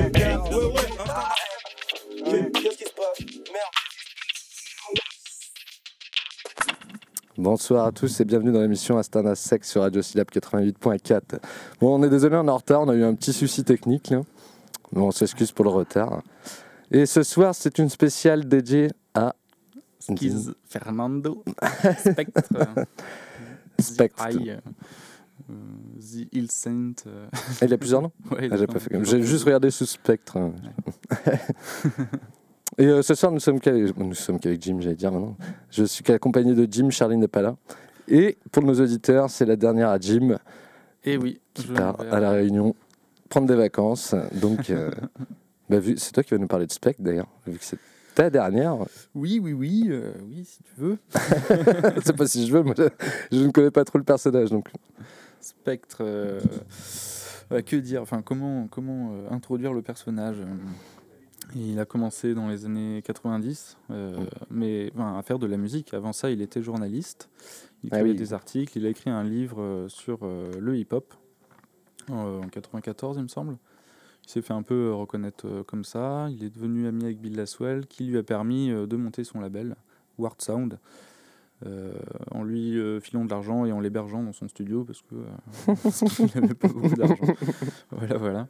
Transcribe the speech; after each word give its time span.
step, 0.05 0.35
step, 0.45 1.07
step 1.07 1.34
Bonsoir 7.49 7.85
à 7.85 7.91
tous 7.91 8.19
et 8.21 8.25
bienvenue 8.25 8.51
dans 8.51 8.59
l'émission 8.59 8.97
Astana 8.97 9.35
Sex 9.35 9.69
sur 9.69 9.81
Radio 9.81 10.01
Syllab 10.01 10.27
88.4. 10.31 11.21
Bon, 11.79 11.93
on 11.99 12.03
est 12.03 12.09
désolé, 12.09 12.37
on 12.37 12.47
est 12.47 12.49
en 12.49 12.57
retard, 12.57 12.81
on 12.81 12.89
a 12.89 12.95
eu 12.95 13.03
un 13.03 13.13
petit 13.13 13.33
souci 13.33 13.63
technique. 13.63 14.09
Là. 14.09 14.21
Bon, 14.91 15.09
on 15.09 15.11
s'excuse 15.11 15.51
pour 15.51 15.63
le 15.63 15.69
retard. 15.69 16.23
Et 16.89 17.05
ce 17.05 17.21
soir, 17.21 17.53
c'est 17.53 17.77
une 17.77 17.89
spéciale 17.89 18.45
dédiée 18.47 18.89
à 19.13 19.35
Skiz 19.99 20.55
Fernando 20.67 21.43
Spectre 21.99 22.41
euh, 22.55 22.83
Spectre. 23.77 24.27
The 24.29 24.47
euh, 25.51 25.53
The 26.01 26.27
Hill 26.33 26.49
Saint 26.49 26.93
euh, 27.05 27.27
Il 27.61 27.69
y 27.69 27.73
a 27.73 27.77
plusieurs 27.77 28.01
noms 28.01 28.11
ouais, 28.31 28.49
Ah, 28.51 28.57
J'ai 28.57 28.65
plein 28.65 28.73
pas 28.73 28.73
de- 28.73 28.79
fait 28.79 28.89
comme- 28.89 29.05
J'ai 29.05 29.21
juste 29.21 29.43
regardé 29.43 29.69
sous 29.69 29.85
Spectre. 29.85 30.37
hein. 30.37 30.51
Et 32.77 32.85
euh, 32.87 33.01
ce 33.01 33.15
soir, 33.15 33.31
nous 33.31 33.39
sommes 33.39 33.59
qu'avec 33.59 33.95
nous 33.97 34.13
sommes 34.13 34.39
qu'avec 34.39 34.61
Jim, 34.61 34.77
j'allais 34.81 34.95
dire 34.95 35.11
maintenant. 35.11 35.37
Je 35.71 35.83
suis 35.85 36.03
accompagné 36.11 36.53
de 36.53 36.67
Jim, 36.69 36.89
Charlie 36.89 37.17
n'est 37.17 37.27
pas 37.27 37.41
là. 37.41 37.55
Et 38.07 38.37
pour 38.51 38.63
nos 38.63 38.79
auditeurs, 38.79 39.29
c'est 39.29 39.45
la 39.45 39.55
dernière 39.55 39.89
à 39.89 39.97
Jim 39.99 40.37
Et 41.03 41.17
oui, 41.17 41.39
qui 41.53 41.67
part 41.67 41.99
à 42.11 42.19
la 42.19 42.31
Réunion 42.31 42.75
prendre 43.29 43.47
des 43.47 43.55
vacances. 43.55 44.13
Donc, 44.33 44.69
euh, 44.69 44.91
bah, 45.69 45.79
vu- 45.79 45.97
c'est 45.97 46.11
toi 46.11 46.21
qui 46.23 46.31
vas 46.31 46.37
nous 46.37 46.47
parler 46.47 46.67
de 46.67 46.71
Spectre 46.71 47.01
d'ailleurs, 47.01 47.27
vu 47.47 47.57
que 47.57 47.63
c'est 47.63 47.79
ta 48.13 48.29
dernière. 48.29 48.77
Oui, 49.13 49.39
oui, 49.41 49.53
oui, 49.53 49.87
euh, 49.89 50.11
oui, 50.27 50.45
si 50.45 50.59
tu 50.63 50.69
veux. 50.77 50.97
c'est 52.03 52.15
pas 52.15 52.27
si 52.27 52.45
je 52.47 52.53
veux, 52.53 52.61
moi 52.63 52.73
je, 52.77 52.83
je 53.31 53.43
ne 53.43 53.51
connais 53.51 53.71
pas 53.71 53.83
trop 53.83 53.97
le 53.97 54.03
personnage 54.05 54.49
donc. 54.51 54.67
Spectre. 55.41 55.97
euh, 56.01 56.39
bah, 57.49 57.61
que 57.61 57.75
dire 57.75 58.01
Enfin, 58.01 58.21
comment, 58.23 58.67
comment 58.69 59.11
euh, 59.13 59.27
introduire 59.31 59.73
le 59.73 59.81
personnage 59.81 60.37
euh, 60.39 60.45
Il 61.53 61.79
a 61.79 61.85
commencé 61.85 62.33
dans 62.33 62.49
les 62.49 62.65
années 62.65 63.01
90, 63.05 63.77
euh, 63.91 64.17
mais 64.49 64.91
enfin, 64.95 65.17
à 65.17 65.21
faire 65.21 65.37
de 65.39 65.45
la 65.45 65.57
musique. 65.57 65.93
Avant 65.93 66.11
ça, 66.11 66.31
il 66.31 66.41
était 66.41 66.61
journaliste. 66.61 67.29
Il 67.83 67.89
Ah 67.91 67.97
écrivait 67.97 68.11
oui. 68.11 68.17
des 68.17 68.33
articles. 68.33 68.77
Il 68.77 68.85
a 68.85 68.89
écrit 68.89 69.09
un 69.09 69.23
livre 69.23 69.61
euh, 69.61 69.87
sur 69.87 70.19
euh, 70.23 70.51
le 70.59 70.75
hip-hop 70.77 71.13
euh, 72.09 72.41
en 72.41 72.47
94, 72.47 73.17
il 73.17 73.23
me 73.23 73.27
semble. 73.27 73.57
Il 74.25 74.31
s'est 74.31 74.41
fait 74.41 74.53
un 74.53 74.63
peu 74.63 74.91
reconnaître 74.93 75.63
comme 75.67 75.83
ça. 75.83 76.27
Il 76.31 76.43
est 76.43 76.49
devenu 76.49 76.87
ami 76.87 77.03
avec 77.03 77.19
Bill 77.19 77.35
Laswell, 77.35 77.85
qui 77.85 78.05
lui 78.05 78.17
a 78.17 78.23
permis 78.23 78.69
de 78.69 78.95
monter 78.95 79.23
son 79.23 79.39
label, 79.39 79.75
Ward 80.17 80.41
Sound, 80.41 80.79
en 82.31 82.43
lui 82.43 82.79
filant 83.01 83.23
de 83.23 83.29
l'argent 83.29 83.65
et 83.65 83.71
en 83.71 83.79
l'hébergeant 83.79 84.23
dans 84.23 84.33
son 84.33 84.47
studio 84.47 84.83
parce 84.83 85.03
que 85.03 85.15
parce 85.83 86.15
qu'il 86.15 86.25
n'avait 86.41 86.55
pas 86.55 86.67
beaucoup 86.67 86.95
d'argent. 86.95 87.15
voilà, 87.91 88.17
voilà. 88.17 88.47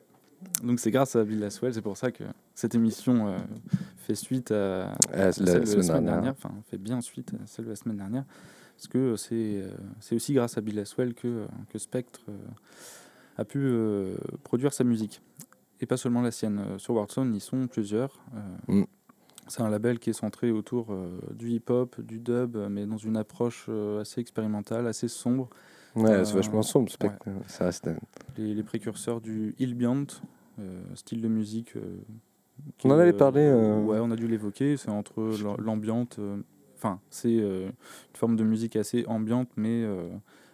Donc 0.64 0.80
c'est 0.80 0.92
grâce 0.92 1.16
à 1.16 1.24
Bill 1.24 1.40
Laswell, 1.40 1.74
c'est 1.74 1.82
pour 1.82 1.98
ça 1.98 2.12
que 2.12 2.24
cette 2.54 2.76
émission 2.76 3.28
euh, 3.28 3.38
fait 3.98 4.16
suite 4.16 4.52
à, 4.52 4.94
la 5.12 5.32
celle 5.32 5.62
de 5.62 5.66
semaine 5.66 6.06
dernière. 6.06 6.34
enfin 6.34 6.54
fait 6.70 6.78
bien 6.78 7.02
suite 7.02 7.34
à 7.34 7.48
celle 7.48 7.66
de 7.66 7.70
la 7.72 7.76
semaine 7.76 7.98
dernière, 7.98 8.26
parce 8.76 8.88
que 8.88 9.16
c'est 9.16 9.34
euh, 9.36 9.70
c'est 10.00 10.16
aussi 10.16 10.34
grâce 10.34 10.58
à 10.58 10.62
Bill 10.62 10.76
Laswell 10.76 11.14
que, 11.14 11.46
que 11.70 11.78
Spectre 11.78 12.22
euh, 12.30 12.38
a 13.38 13.46
pu 13.46 13.60
euh, 13.62 14.16
produire 14.44 14.74
sa 14.74 14.84
musique. 14.84 15.22
Et 15.82 15.86
pas 15.86 15.98
seulement 15.98 16.22
la 16.22 16.32
sienne. 16.32 16.60
Euh, 16.60 16.78
Sur 16.78 16.94
Wardson, 16.96 17.30
ils 17.34 17.42
sont 17.42 17.68
plusieurs. 17.68 18.22
Euh, 18.70 18.82
Mm. 18.82 18.86
C'est 19.48 19.62
un 19.62 19.70
label 19.70 20.00
qui 20.00 20.10
est 20.10 20.14
centré 20.14 20.52
autour 20.52 20.88
euh, 20.90 21.20
du 21.32 21.52
hip-hop, 21.52 22.02
du 22.02 22.20
dub, 22.20 22.56
euh, 22.56 22.68
mais 22.70 22.86
dans 22.86 22.98
une 22.98 23.16
approche 23.16 23.68
euh, 23.70 24.02
assez 24.02 24.20
expérimentale, 24.20 24.88
assez 24.88 25.08
sombre. 25.08 25.50
Ouais, 25.96 26.10
Euh, 26.12 26.26
c'est 26.26 26.34
vachement 26.36 26.62
sombre 26.62 26.90
Spectre. 26.92 27.26
Ça 27.48 27.66
reste. 27.66 27.88
un- 27.88 27.96
Les, 28.38 28.54
les 28.54 28.64
précurseurs 28.64 29.22
du 29.22 29.56
Hillbiant, 29.60 30.06
euh, 30.60 30.82
style 30.96 31.22
de 31.22 31.28
musique. 31.28 31.76
euh, 31.76 31.98
On 32.84 32.92
en 32.92 33.00
avait 33.00 33.14
euh, 33.14 33.18
parlé, 33.18 33.42
euh, 33.42 33.80
Ouais, 33.82 34.00
on 34.02 34.12
a 34.12 34.16
dû 34.16 34.28
l'évoquer. 34.28 34.78
C'est 34.78 34.90
entre 34.90 35.24
l'am- 35.44 35.56
l'ambiante. 35.60 36.18
euh, 36.20 36.38
Enfin, 36.78 37.00
c'est 37.10 37.38
euh, 37.40 37.68
une 37.68 38.16
forme 38.16 38.36
de 38.36 38.44
musique 38.44 38.76
assez 38.76 39.06
ambiante, 39.08 39.50
mais 39.56 39.84
euh, 39.84 40.08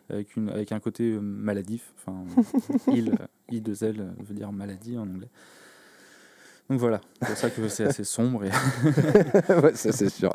avec, 0.09 0.35
une, 0.35 0.49
avec 0.49 0.71
un 0.71 0.79
côté 0.79 1.11
euh, 1.13 1.19
maladif. 1.19 1.91
Enfin, 1.97 2.23
il, 2.87 3.11
I 3.49 3.59
de 3.61 3.73
L 3.83 3.95
euh, 3.99 4.09
veut 4.23 4.35
dire 4.35 4.51
maladie 4.51 4.97
en 4.97 5.01
anglais. 5.03 5.27
Donc 6.69 6.79
voilà, 6.79 7.01
c'est 7.21 7.27
pour 7.27 7.37
ça 7.37 7.49
que 7.49 7.67
c'est 7.67 7.83
assez 7.83 8.03
sombre. 8.05 8.45
Et... 8.45 8.49
ouais, 9.61 9.73
ça 9.73 9.91
c'est 9.91 10.07
sûr. 10.09 10.31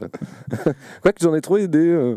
Quoique 1.02 1.20
j'en 1.22 1.34
ai 1.34 1.40
trouvé 1.40 1.66
des 1.66 1.88
euh, 1.88 2.16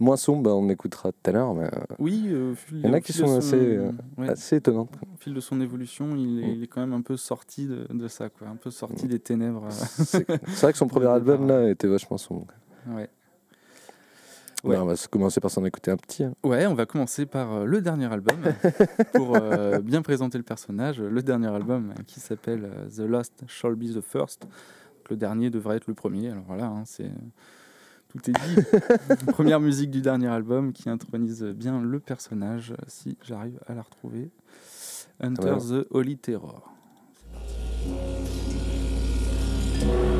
moins 0.00 0.16
sombres, 0.16 0.42
bah, 0.42 0.54
on 0.54 0.68
écoutera 0.68 1.12
tout 1.12 1.18
à 1.24 1.32
l'heure, 1.32 1.54
mais 1.54 1.64
euh, 1.66 1.80
Oui, 1.98 2.24
euh, 2.28 2.52
au 2.52 2.54
fil- 2.54 2.78
Il 2.82 2.86
y 2.86 2.90
en 2.90 2.92
a 2.94 3.00
qui 3.00 3.12
sont 3.12 3.26
son- 3.26 3.36
assez, 3.38 3.56
euh, 3.56 3.90
ouais, 4.18 4.30
assez 4.30 4.56
étonnantes. 4.56 4.90
au 5.02 5.16
fil 5.18 5.32
de 5.34 5.40
son 5.40 5.60
évolution, 5.60 6.16
il 6.16 6.40
est, 6.42 6.46
Mm. 6.46 6.50
il 6.56 6.62
est 6.64 6.66
quand 6.66 6.80
même 6.80 6.92
un 6.94 7.02
peu 7.02 7.16
sorti 7.16 7.66
de, 7.66 7.86
de 7.88 8.08
ça, 8.08 8.28
quoi, 8.30 8.48
un 8.48 8.56
peu 8.56 8.70
sorti 8.70 9.06
des 9.06 9.18
ténèbres. 9.20 9.66
euh, 9.66 9.70
C'est 9.70 10.26
c'est 10.48 10.62
vrai 10.62 10.72
que 10.72 10.78
son 10.78 10.86
premier 10.88 11.06
album 11.06 11.46
là 11.46 11.68
était 11.70 11.86
vachement 11.88 12.18
sombre. 12.18 12.46
ouais. 12.88 13.08
Ouais. 14.62 14.76
Bah, 14.76 14.82
on 14.82 14.86
va 14.86 14.94
commencer 15.10 15.40
par 15.40 15.50
s'en 15.50 15.64
écouter 15.64 15.90
un 15.90 15.96
petit. 15.96 16.22
hein. 16.22 16.34
Ouais, 16.44 16.66
on 16.66 16.74
va 16.74 16.84
commencer 16.84 17.24
par 17.24 17.64
le 17.64 17.80
dernier 17.80 18.12
album 18.12 18.36
pour 19.14 19.34
euh, 19.36 19.78
bien 19.78 20.02
présenter 20.02 20.36
le 20.36 20.44
personnage. 20.44 21.00
Le 21.00 21.22
dernier 21.22 21.46
album 21.48 21.94
qui 22.06 22.20
s'appelle 22.20 22.68
The 22.94 23.00
Last 23.00 23.42
Shall 23.46 23.74
Be 23.74 23.94
the 23.94 24.02
First. 24.02 24.46
Le 25.08 25.16
dernier 25.16 25.48
devrait 25.48 25.76
être 25.78 25.86
le 25.86 25.94
premier. 25.94 26.28
Alors 26.28 26.44
voilà, 26.46 26.66
hein, 26.66 26.82
c'est 26.84 27.10
tout 28.10 28.30
est 28.30 28.32
dit. 28.32 29.26
Première 29.32 29.60
musique 29.60 29.90
du 29.90 30.00
dernier 30.00 30.28
album 30.28 30.72
qui 30.72 30.90
intronise 30.90 31.42
bien 31.42 31.80
le 31.80 32.00
personnage. 32.00 32.74
Si 32.86 33.16
j'arrive 33.22 33.58
à 33.66 33.74
la 33.74 33.82
retrouver, 33.82 34.30
Hunter 35.20 35.56
the 35.58 35.86
Holy 35.90 36.18
Terror. 36.18 36.70
This 39.80 40.19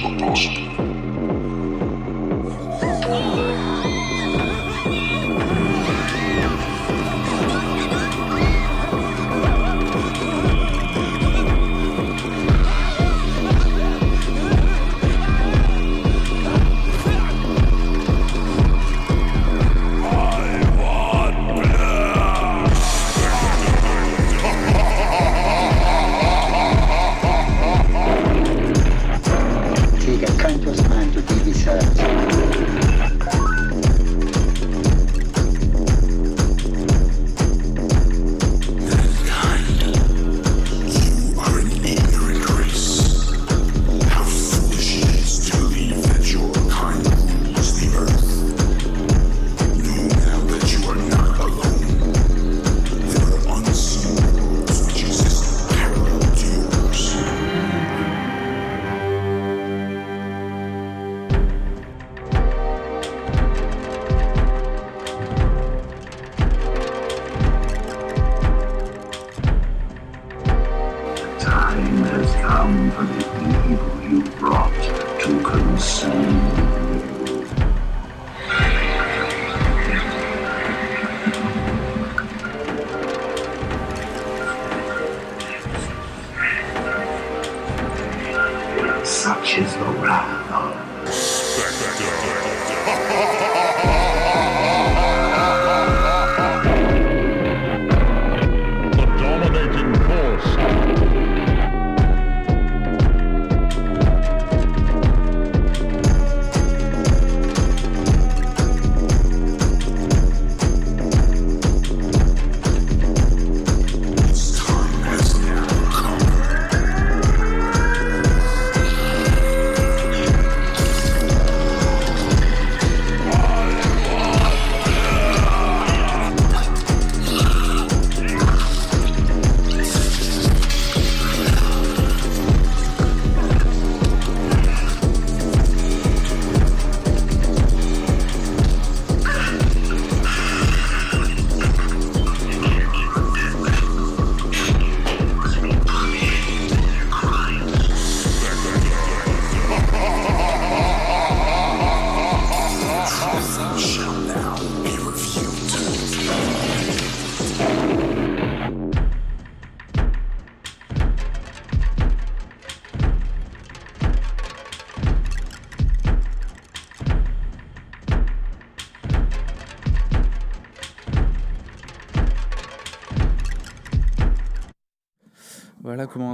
Voilà 0.00 0.32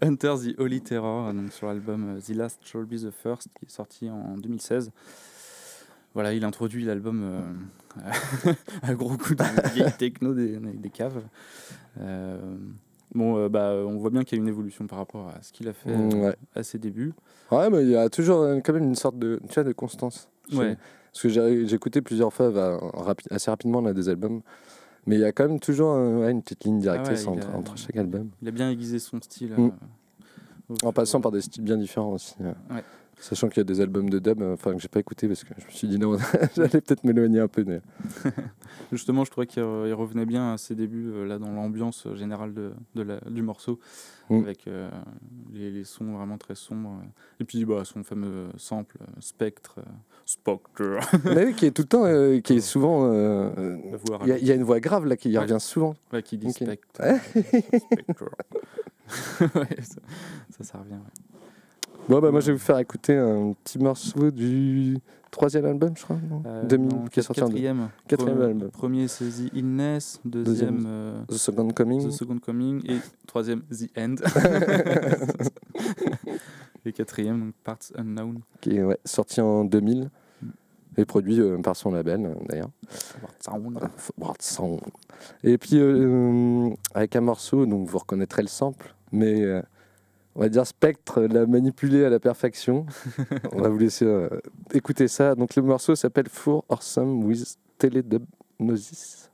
Hunter 0.02 0.34
the 0.42 0.58
Holy 0.58 0.80
Terror, 0.80 1.32
donc 1.32 1.52
sur 1.52 1.68
l'album 1.68 2.16
euh, 2.16 2.20
The 2.20 2.30
Last 2.34 2.58
Shall 2.66 2.84
Be 2.84 2.96
the 2.96 3.12
First, 3.12 3.48
qui 3.56 3.66
est 3.66 3.70
sorti 3.70 4.10
en 4.10 4.36
2016. 4.36 4.90
Voilà, 6.14 6.32
il 6.34 6.44
introduit 6.44 6.84
l'album 6.84 7.22
euh, 7.22 8.02
à 8.82 8.94
gros 8.94 9.16
coup 9.16 9.36
de 9.36 9.70
vieille 9.72 9.92
techno 9.96 10.34
des, 10.34 10.56
des 10.58 10.90
caves. 10.90 11.22
Bon, 13.14 13.38
euh, 13.38 13.48
bah, 13.48 13.74
on 13.86 13.96
voit 13.98 14.10
bien 14.10 14.24
qu'il 14.24 14.36
y 14.36 14.40
a 14.40 14.42
une 14.42 14.48
évolution 14.48 14.88
par 14.88 14.98
rapport 14.98 15.28
à 15.28 15.40
ce 15.42 15.52
qu'il 15.52 15.68
a 15.68 15.72
fait 15.72 15.96
Mm, 15.96 16.12
ouais. 16.22 16.36
à 16.56 16.62
ses 16.64 16.78
débuts. 16.78 17.12
Ouais, 17.52 17.70
mais 17.70 17.82
il 17.84 17.90
y 17.90 17.96
a 17.96 18.08
toujours 18.10 18.40
euh, 18.40 18.58
quand 18.64 18.72
même 18.72 18.82
une 18.82 18.96
sorte 18.96 19.16
de, 19.18 19.40
tu 19.48 19.54
vois, 19.54 19.62
de 19.64 19.72
constance. 19.72 20.28
Ouais. 20.52 20.76
Parce 21.12 21.22
que 21.22 21.28
j'ai 21.28 21.66
j'ai 21.68 21.76
écouté 21.76 22.02
plusieurs 22.02 22.32
fois 22.32 22.50
bah, 22.50 22.78
rapi- 22.94 23.28
assez 23.32 23.48
rapidement 23.50 23.80
là, 23.80 23.94
des 23.94 24.08
albums. 24.08 24.42
Mais 25.06 25.16
il 25.16 25.20
y 25.20 25.24
a 25.24 25.32
quand 25.32 25.46
même 25.48 25.60
toujours 25.60 25.94
ouais, 25.96 26.30
une 26.30 26.42
petite 26.42 26.64
ligne 26.64 26.78
directrice 26.80 27.24
Ah 27.26 27.30
ouais, 27.30 27.36
il 27.36 27.40
entre, 27.40 27.50
a- 27.54 27.56
entre 27.58 27.76
chaque 27.78 27.96
album. 27.96 28.30
Il 28.42 28.48
a 28.48 28.50
bien 28.50 28.70
aiguisé 28.70 28.98
son 28.98 29.20
style. 29.20 29.52
Mm. 29.56 29.70
euh, 30.70 30.74
En 30.82 30.92
passant 30.92 31.20
par 31.20 31.30
des 31.32 31.40
styles 31.42 31.62
bien 31.62 31.76
différents 31.76 32.12
aussi. 32.12 32.34
euh. 32.40 32.52
Ouais. 32.74 32.82
Sachant 33.18 33.48
qu'il 33.48 33.56
y 33.58 33.60
a 33.62 33.64
des 33.64 33.80
albums 33.80 34.10
de 34.10 34.18
dub, 34.18 34.42
euh, 34.42 34.52
enfin 34.54 34.74
que 34.74 34.78
j'ai 34.78 34.88
pas 34.88 35.00
écouté 35.00 35.26
parce 35.26 35.42
que 35.42 35.54
je 35.58 35.64
me 35.66 35.70
suis 35.70 35.88
dit 35.88 35.98
non, 35.98 36.18
j'allais 36.56 36.68
peut-être 36.82 37.02
m'éloigner 37.02 37.40
un 37.40 37.48
peu. 37.48 37.64
Mais... 37.64 37.80
Justement, 38.92 39.24
je 39.24 39.30
trouvais 39.30 39.46
qu'il 39.46 39.62
re- 39.62 39.88
il 39.88 39.94
revenait 39.94 40.26
bien 40.26 40.52
à 40.52 40.58
ses 40.58 40.74
débuts, 40.74 41.10
euh, 41.12 41.26
là, 41.26 41.38
dans 41.38 41.50
l'ambiance 41.50 42.06
euh, 42.06 42.14
générale 42.14 42.52
de, 42.52 42.72
de 42.94 43.02
la- 43.02 43.20
du 43.20 43.40
morceau, 43.42 43.78
Mm. 44.28 44.40
avec 44.42 44.66
euh, 44.66 44.90
les, 45.52 45.70
les 45.70 45.84
sons 45.84 46.12
vraiment 46.16 46.36
très 46.36 46.56
sombres. 46.56 47.00
Et 47.40 47.44
puis, 47.44 47.64
bah, 47.64 47.84
son 47.84 48.02
fameux 48.02 48.48
sample, 48.56 48.98
Spectre, 49.20 49.78
Spectre. 50.24 50.98
mais 51.24 51.46
oui, 51.46 51.54
qui 51.54 51.66
est 51.66 51.70
tout 51.70 51.82
le 51.82 51.88
temps, 51.88 52.04
euh, 52.04 52.40
qui 52.40 52.54
est 52.54 52.60
souvent. 52.60 53.08
euh, 53.12 53.78
Il 54.24 54.28
y, 54.28 54.32
a- 54.32 54.38
il 54.38 54.46
y 54.46 54.50
a 54.50 54.54
une 54.56 54.64
voix 54.64 54.80
grave 54.80 55.06
là 55.06 55.16
qui 55.16 55.30
Ouais. 55.30 55.38
revient 55.38 55.58
souvent. 55.60 55.94
Ouais, 56.12 56.22
qui 56.24 56.38
dit. 56.38 56.50
Spectre. 56.52 57.00
Ouais. 57.00 57.18
Spectre. 57.78 58.24
Ouais, 59.54 59.76
ça, 59.82 60.00
ça, 60.58 60.64
ça 60.64 60.78
revient. 60.78 60.94
ouais. 60.94 61.38
Bon, 62.08 62.20
bah 62.20 62.30
moi 62.30 62.40
je 62.40 62.46
vais 62.48 62.52
vous 62.52 62.58
faire 62.58 62.78
écouter 62.78 63.16
un 63.16 63.52
petit 63.64 63.78
morceau 63.78 64.30
du 64.30 64.98
troisième 65.32 65.64
album, 65.66 65.90
je 65.96 66.04
crois, 66.04 66.16
non 66.30 66.42
Euh, 66.46 66.64
2000, 66.64 66.88
non, 66.88 67.04
qui 67.06 67.20
est 67.20 67.22
sorti 67.22 67.42
en 67.42 67.46
quatrième. 67.46 67.88
Quatrième 68.06 68.38
Pre- 68.38 68.44
album. 68.44 68.70
Premier, 68.70 69.08
c'est 69.08 69.24
The 69.26 69.54
Illness. 69.54 70.20
Deuxième, 70.24 70.84
euh, 70.86 71.22
The 71.28 71.32
Second 71.34 71.68
Coming. 71.70 72.08
The 72.08 72.12
Second 72.12 72.38
Coming. 72.38 72.82
Et 72.90 72.98
troisième, 73.26 73.62
The 73.62 73.98
End. 73.98 74.14
et 76.84 76.92
quatrième, 76.92 77.40
donc 77.40 77.54
Parts 77.64 77.78
Unknown. 77.96 78.40
qui 78.60 78.76
est 78.76 78.84
ouais, 78.84 78.98
sorti 79.04 79.40
en 79.40 79.64
2000 79.64 80.10
et 80.98 81.04
produit 81.04 81.40
euh, 81.40 81.58
par 81.58 81.76
son 81.76 81.90
label 81.90 82.24
euh, 82.24 82.34
d'ailleurs. 82.48 82.70
Sound. 84.40 84.80
Et 85.44 85.58
puis 85.58 85.72
euh, 85.74 86.70
avec 86.94 87.16
un 87.16 87.20
morceau, 87.20 87.66
donc 87.66 87.86
vous 87.88 87.98
reconnaîtrez 87.98 88.42
le 88.42 88.48
sample, 88.48 88.94
mais 89.12 89.42
euh, 89.42 89.60
on 90.36 90.40
va 90.40 90.48
dire 90.48 90.66
Spectre 90.66 91.22
l'a 91.22 91.46
manipulé 91.46 92.04
à 92.04 92.10
la 92.10 92.20
perfection. 92.20 92.86
on 93.52 93.62
va 93.62 93.68
vous 93.68 93.78
laisser 93.78 94.04
euh, 94.04 94.28
écouter 94.72 95.08
ça. 95.08 95.34
Donc 95.34 95.56
le 95.56 95.62
morceau 95.62 95.94
s'appelle 95.94 96.28
Four 96.28 96.64
Awesome 96.68 97.24
with 97.24 97.56
Teledubnosis. 97.78 99.30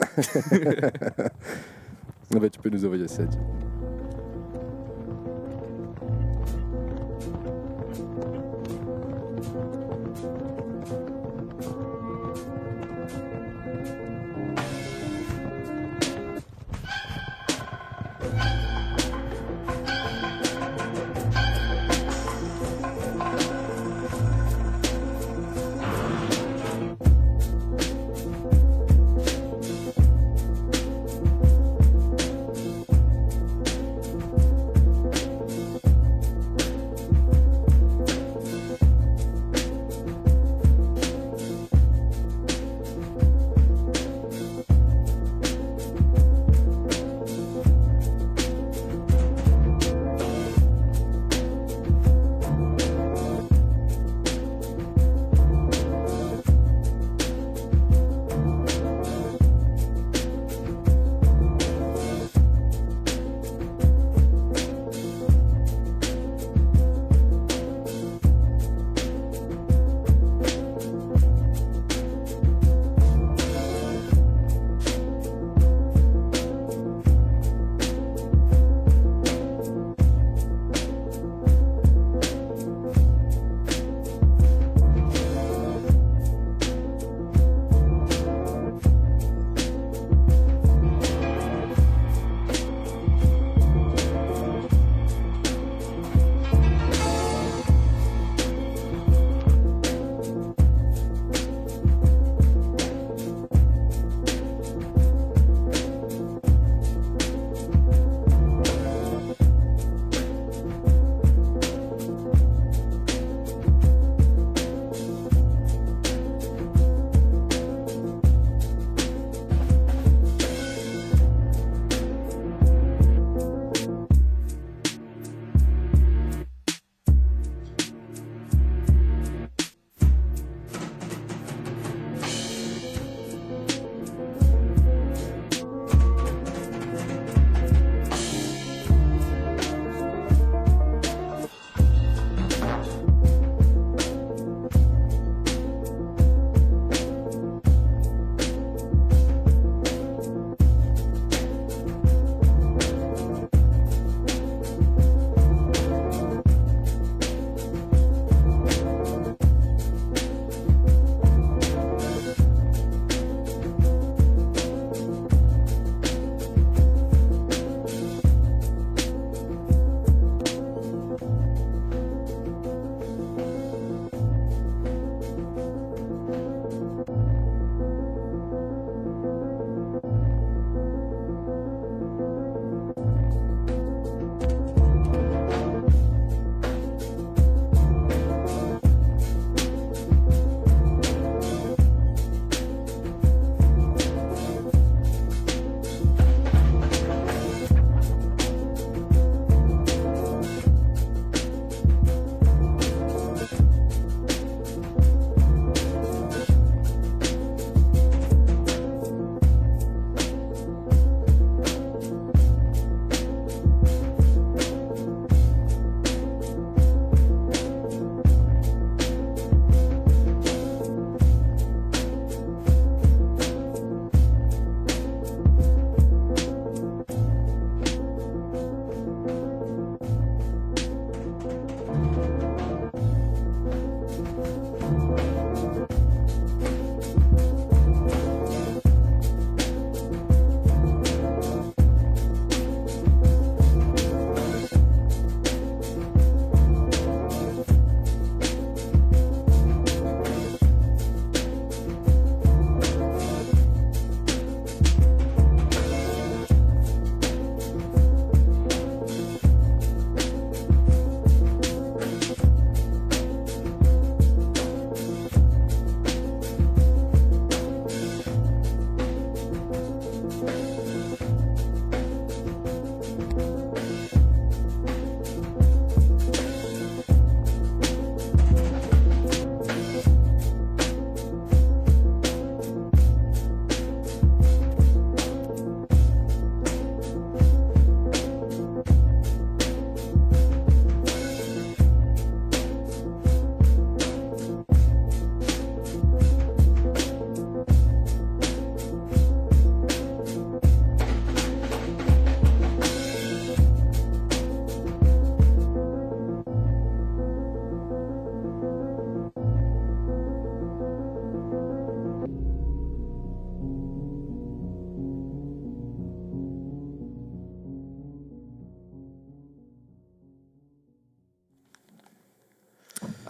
Ah 2.34 2.38
bah, 2.38 2.48
tu 2.48 2.58
peux 2.60 2.70
nous 2.70 2.82
envoyer 2.86 3.08
ça. 3.08 3.24
Dieu. 3.24 3.40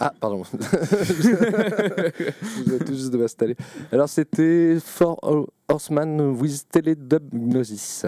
Ah, 0.05 0.13
pardon. 0.19 0.43
Je 0.51 0.57
viens 2.67 2.77
tout 2.79 2.93
juste 2.93 3.11
de 3.11 3.17
m'installer. 3.17 3.55
Alors, 3.89 4.09
c'était 4.09 4.77
For 4.81 5.17
Horseman 5.69 6.19
with 6.31 6.67
Teledubgnosis. 6.69 8.05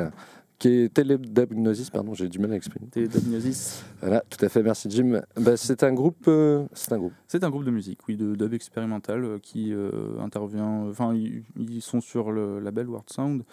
Qui 0.60 0.68
est 0.70 0.94
Teledubgnosis, 0.94 1.90
pardon, 1.90 2.14
j'ai 2.14 2.28
du 2.28 2.40
mal 2.40 2.52
à 2.52 2.56
exprimer. 2.56 2.88
T'es 2.92 3.08
Dubgnosis. 3.08 3.84
Voilà, 4.02 4.24
tout 4.30 4.44
à 4.44 4.50
fait, 4.50 4.62
merci 4.64 4.90
Jim. 4.90 5.22
Bah, 5.40 5.56
c'est 5.56 5.84
un 5.84 5.94
groupe. 5.94 6.26
euh, 6.28 6.66
c'est 6.74 6.92
un 6.92 6.98
groupe. 6.98 7.14
C'est 7.28 7.44
un 7.46 7.50
groupe 7.50 7.64
de 7.64 7.72
musique, 7.72 8.00
oui, 8.10 8.18
de 8.18 8.36
dub 8.36 8.54
expérimental 8.54 9.24
euh, 9.24 9.38
qui 9.42 9.74
euh, 9.74 10.20
intervient. 10.22 10.88
Enfin, 10.90 11.14
ils, 11.14 11.82
sont 11.82 12.02
sur 12.02 12.32
le 12.32 12.60
label 12.60 12.90
Word 12.90 13.06
Sound. 13.08 13.44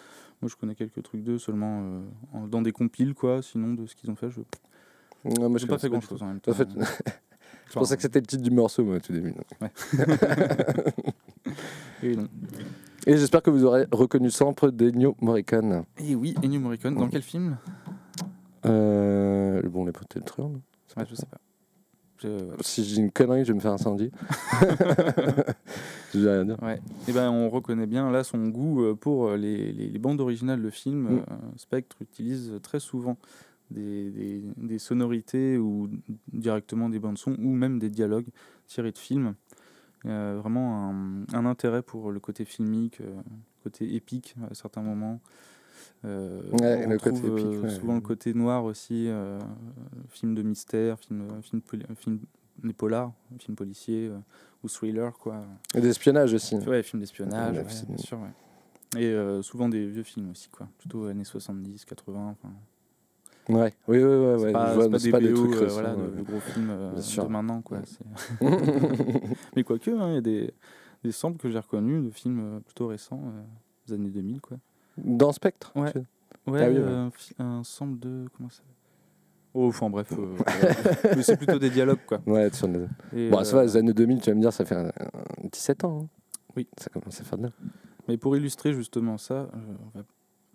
Moi, 0.41 0.49
je 0.49 0.55
connais 0.57 0.75
quelques 0.75 1.01
trucs 1.03 1.23
d'eux 1.23 1.37
seulement 1.39 2.01
en- 2.33 2.47
dans 2.47 2.61
des 2.61 2.73
compiles, 2.73 3.13
quoi. 3.13 3.41
Sinon, 3.41 3.73
de 3.73 3.85
ce 3.85 3.95
qu'ils 3.95 4.09
ont 4.11 4.15
fait, 4.15 4.29
je 4.29 4.41
Non, 5.23 5.33
moi, 5.39 5.49
n'ai 5.49 5.59
je 5.59 5.67
pas 5.67 5.77
fait 5.77 5.87
grand 5.89 5.99
du 5.99 6.07
chose 6.07 6.21
en 6.23 6.27
même 6.27 6.39
temps. 6.41 6.51
En 6.51 6.55
fait, 6.55 6.67
je 7.73 7.79
pensais 7.79 7.95
que 7.95 8.01
c'était 8.03 8.19
le 8.19 8.25
titre 8.25 8.43
du 8.43 8.51
morceau, 8.51 8.83
moi, 8.85 8.97
au 8.97 8.99
tout 8.99 9.13
début. 9.13 9.33
Et. 12.03 12.15
Et 13.05 13.17
j'espère 13.17 13.41
que 13.41 13.49
vous 13.49 13.65
aurez 13.65 13.85
reconnu 13.91 14.31
Sample 14.31 14.71
d'Ennio 14.71 15.15
Morricone. 15.21 15.83
Et 15.99 16.15
oui, 16.15 16.35
Ennio 16.43 16.59
Morricone, 16.61 16.95
dans 16.95 17.09
quel 17.09 17.21
film? 17.21 17.57
Euh, 18.65 19.61
bon, 19.63 19.83
les 19.85 19.91
potes, 19.91 20.15
le 20.15 20.21
truand. 20.21 20.53
Ouais, 20.95 21.03
Je 21.09 21.15
sais 21.15 21.25
pas. 21.25 21.37
Je-. 22.21 22.29
Si 22.61 22.85
j'ai 22.85 23.01
une 23.01 23.11
connerie, 23.11 23.43
je 23.43 23.49
vais 23.51 23.55
me 23.55 23.59
faire 23.59 23.73
incendier. 23.73 24.09
je 26.13 26.19
rien 26.27 26.45
dire. 26.45 26.61
Ouais. 26.63 26.79
Et 27.09 27.11
ben, 27.11 27.29
on 27.29 27.49
reconnaît 27.49 27.87
bien 27.87 28.09
là 28.09 28.23
son 28.23 28.47
goût 28.47 28.83
euh, 28.83 28.95
pour 28.95 29.27
euh, 29.27 29.35
les, 29.37 29.73
les- 29.73 29.89
les 29.89 29.99
bandes 29.99 30.21
originales 30.21 30.61
de 30.61 30.69
films. 30.69 31.15
Mm. 31.15 31.17
Euh, 31.29 31.35
Spectre 31.57 31.97
utilise 32.01 32.53
très 32.61 32.79
souvent 32.79 33.17
des, 33.73 34.09
des- 34.11 34.43
des 34.57 34.79
sonorités 34.79 35.57
ou 35.57 35.89
directement 36.31 36.89
des 36.89 36.99
bandes 36.99 37.17
son 37.17 37.31
ou 37.39 37.53
même 37.53 37.79
des 37.79 37.89
dialogues 37.89 38.27
tirés 38.67 38.91
de 38.91 38.97
films. 38.97 39.35
Euh, 40.05 40.37
vraiment 40.41 40.89
un, 40.89 41.23
un 41.33 41.45
intérêt 41.45 41.81
pour 41.81 42.11
le 42.11 42.19
côté 42.19 42.43
filmique, 42.45 42.99
euh, 43.01 43.21
côté 43.63 43.95
épique 43.95 44.35
à 44.49 44.53
certains 44.53 44.81
moments. 44.81 45.19
Euh, 46.05 46.41
Ouais, 46.51 46.83
on 46.85 46.89
le 46.89 46.97
côté 46.97 47.15
retrouve, 47.27 47.37
épique, 47.39 47.45
euh, 47.55 47.61
ouais. 47.63 47.69
souvent 47.69 47.95
le 47.95 48.01
côté 48.01 48.33
noir 48.33 48.65
aussi, 48.65 49.07
euh, 49.07 49.39
film 50.09 50.35
de 50.35 50.41
mystère, 50.41 50.99
film, 50.99 51.27
film, 51.41 51.61
film 51.95 52.19
des 52.63 52.73
polars, 52.73 53.13
film 53.39 53.55
policier 53.55 54.11
ou 54.63 54.67
thriller 54.67 55.13
quoi. 55.17 55.45
Et 55.73 55.81
d'espionnage 55.81 56.33
aussi. 56.33 56.55
Ouais, 56.57 56.83
film 56.83 56.99
d'espionnage, 56.99 57.57
Ouais, 57.57 57.63
bien 57.87 57.97
sûr, 57.97 58.19
ouais. 58.19 59.01
Et 59.01 59.41
souvent 59.41 59.69
des 59.69 59.87
vieux 59.87 60.03
films 60.03 60.29
aussi, 60.31 60.49
quoi. 60.49 60.67
Plutôt 60.77 61.05
années 61.05 61.23
70, 61.23 61.85
80. 61.85 62.35
enfin. 62.39 62.53
Ouais, 63.49 63.73
oui, 63.87 63.97
oui, 63.97 64.03
ouais, 64.03 64.35
c'est 64.37 64.45
ouais. 64.45 64.51
pas, 64.53 64.73
vois, 64.73 64.83
c'est 64.83 64.89
pas 64.91 64.97
des 64.99 65.11
pas 65.11 65.19
des 65.19 65.29
BO, 65.33 65.35
trucs 65.47 65.55
euh, 65.55 65.59
récents, 65.65 65.73
voilà, 65.73 65.95
de, 65.95 66.15
de 66.17 66.21
gros 66.21 66.39
films 66.39 66.69
euh, 66.71 66.95
de 66.95 67.27
maintenant, 67.27 67.61
quoi. 67.61 67.79
Mais 69.55 69.63
quoique, 69.63 69.91
hein, 69.91 70.09
il 70.09 70.13
y 70.15 70.17
a 70.17 70.21
des, 70.21 70.53
des 71.03 71.11
samples 71.11 71.37
que 71.39 71.49
j'ai 71.49 71.59
reconnus 71.59 72.03
de 72.05 72.09
films 72.09 72.39
euh, 72.39 72.59
plutôt 72.61 72.87
récents, 72.87 73.21
euh, 73.21 73.41
des 73.87 73.93
années 73.95 74.09
2000, 74.09 74.39
quoi. 74.41 74.57
Dans 74.97 75.31
Spectre 75.33 75.71
Ouais. 75.75 75.91
tu- 75.91 75.99
Ouais, 76.45 76.61
Ah 76.61 76.69
oui, 76.69 76.77
euh, 76.77 77.09
un 77.39 77.45
un 77.59 77.63
sample 77.63 77.99
de... 77.99 78.25
Comment 78.35 78.49
ça 78.49 78.63
Oh, 79.53 79.67
enfin 79.67 79.89
bref, 79.89 80.11
euh, 80.17 80.35
euh, 81.05 81.21
c'est 81.21 81.37
plutôt 81.37 81.59
des 81.59 81.69
dialogues, 81.69 81.99
quoi. 82.07 82.19
Ouais, 82.25 82.51
sur 82.51 82.67
les... 82.67 82.85
Et, 83.15 83.29
Bon, 83.29 83.43
ça 83.43 83.53
euh, 83.55 83.59
va, 83.59 83.63
les 83.65 83.77
années 83.77 83.93
2000, 83.93 84.19
tu 84.19 84.29
vas 84.29 84.35
me 84.35 84.41
dire, 84.41 84.51
ça 84.51 84.65
fait 84.65 84.75
un- 84.75 84.87
un 84.87 85.47
17 85.51 85.83
ans. 85.85 86.01
hein. 86.03 86.07
Oui. 86.55 86.67
Ça 86.77 86.89
commence 86.89 87.21
à 87.21 87.23
faire 87.23 87.37
bien. 87.37 87.51
Mais 88.07 88.17
pour 88.17 88.35
illustrer 88.35 88.73
justement 88.73 89.17
ça, 89.17 89.33
euh, 89.33 89.47
on 89.93 89.97
va 89.97 90.03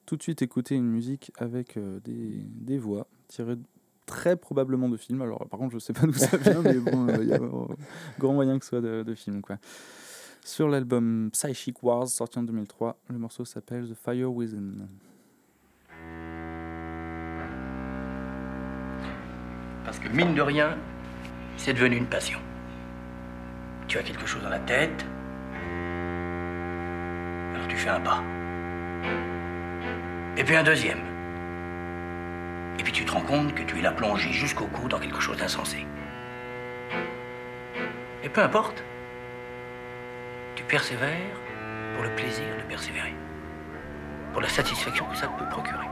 tout 0.09 0.17
de 0.17 0.23
suite 0.23 0.41
écouter 0.41 0.75
une 0.75 0.89
musique 0.89 1.33
avec 1.37 1.77
euh, 1.77 2.01
des, 2.01 2.41
des 2.43 2.79
voix 2.79 3.07
tirées 3.29 3.59
très 4.07 4.37
probablement 4.37 4.89
de 4.89 4.97
films. 4.97 5.21
Alors 5.21 5.47
par 5.51 5.61
contre, 5.61 5.75
je 5.75 5.79
sais 5.79 5.93
pas 5.93 6.07
d'où 6.07 6.15
ça 6.15 6.35
vient, 6.39 6.63
mais 6.63 6.79
bon, 6.79 7.09
euh, 7.09 7.19
il 7.21 7.29
y 7.29 7.35
a 7.35 7.37
euh, 7.37 7.67
grand 8.19 8.33
moyen 8.33 8.59
que 8.59 8.65
ce 8.65 8.71
soit 8.71 8.81
de, 8.81 9.03
de 9.03 9.15
films. 9.15 9.43
Quoi. 9.43 9.59
Sur 10.43 10.67
l'album 10.69 11.29
Psychic 11.35 11.83
Wars, 11.83 12.09
sorti 12.09 12.39
en 12.39 12.43
2003, 12.43 12.99
le 13.11 13.19
morceau 13.19 13.45
s'appelle 13.45 13.87
The 13.87 13.95
Fire 13.95 14.33
Within. 14.33 14.89
Parce 19.85 19.99
que 19.99 20.09
mine 20.09 20.35
de 20.35 20.41
rien, 20.41 20.79
c'est 21.59 21.75
devenu 21.75 21.99
une 21.99 22.09
passion. 22.09 22.39
Tu 23.89 23.99
as 23.99 24.03
quelque 24.03 24.27
chose 24.27 24.43
dans 24.43 24.49
la 24.49 24.61
tête, 24.61 25.05
alors 27.55 27.69
tu 27.69 27.77
fais 27.77 27.91
un 27.91 28.01
pas. 28.01 28.23
Et 30.39 30.45
puis 30.45 30.55
un 30.55 30.63
deuxième. 30.63 31.01
Et 32.79 32.85
puis 32.85 32.93
tu 32.93 33.05
te 33.05 33.11
rends 33.11 33.23
compte 33.23 33.57
que 33.57 33.65
tu 33.65 33.81
l'as 33.81 33.91
plongé 33.91 34.31
jusqu'au 34.31 34.67
cou 34.67 34.87
dans 34.87 35.01
quelque 35.01 35.19
chose 35.19 35.37
d'insensé. 35.37 35.85
Et 38.23 38.29
peu 38.29 38.41
importe, 38.41 38.85
tu 40.55 40.63
persévères 40.63 41.41
pour 41.95 42.05
le 42.05 42.11
plaisir 42.11 42.47
de 42.57 42.63
persévérer. 42.69 43.15
Pour 44.33 44.41
la 44.41 44.49
satisfaction 44.49 45.07
que 45.07 45.17
ça 45.17 45.27
peut 45.27 45.49
procurer. 45.51 45.87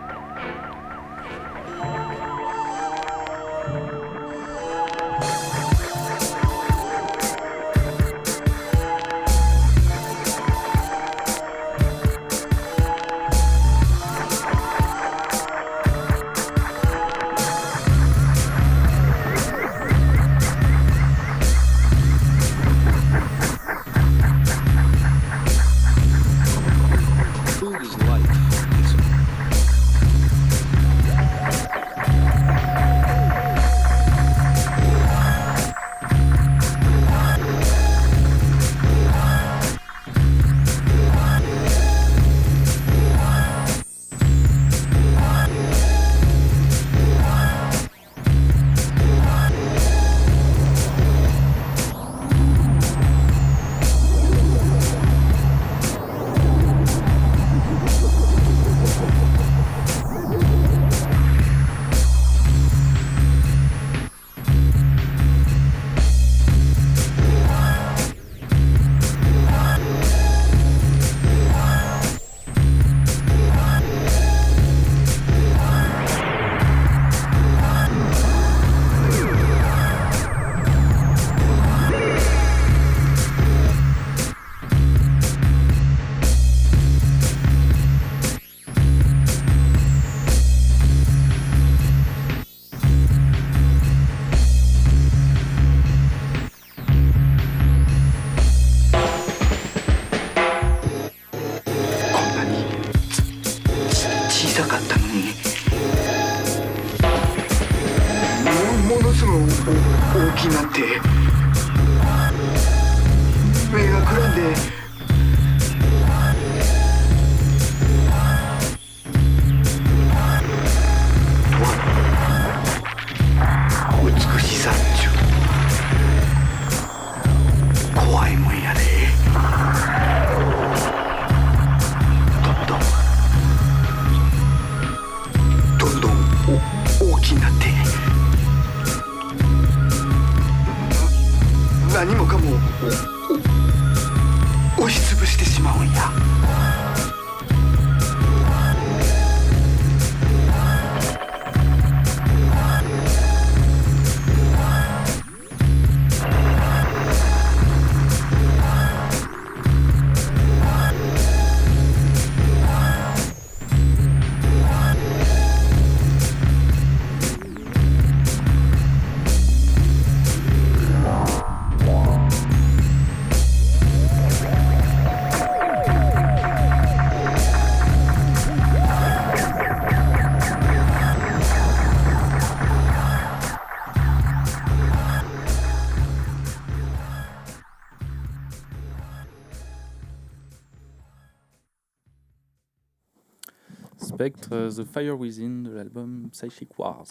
Euh, 194.53 194.71
The 194.71 194.85
Fire 194.85 195.19
Within 195.19 195.63
de 195.65 195.71
l'album 195.71 196.29
Psychic 196.33 196.69
Wars. 196.79 197.05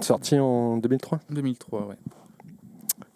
Sorti 0.00 0.38
en 0.38 0.76
2003. 0.78 1.20
2003, 1.30 1.86
ouais. 1.86 1.96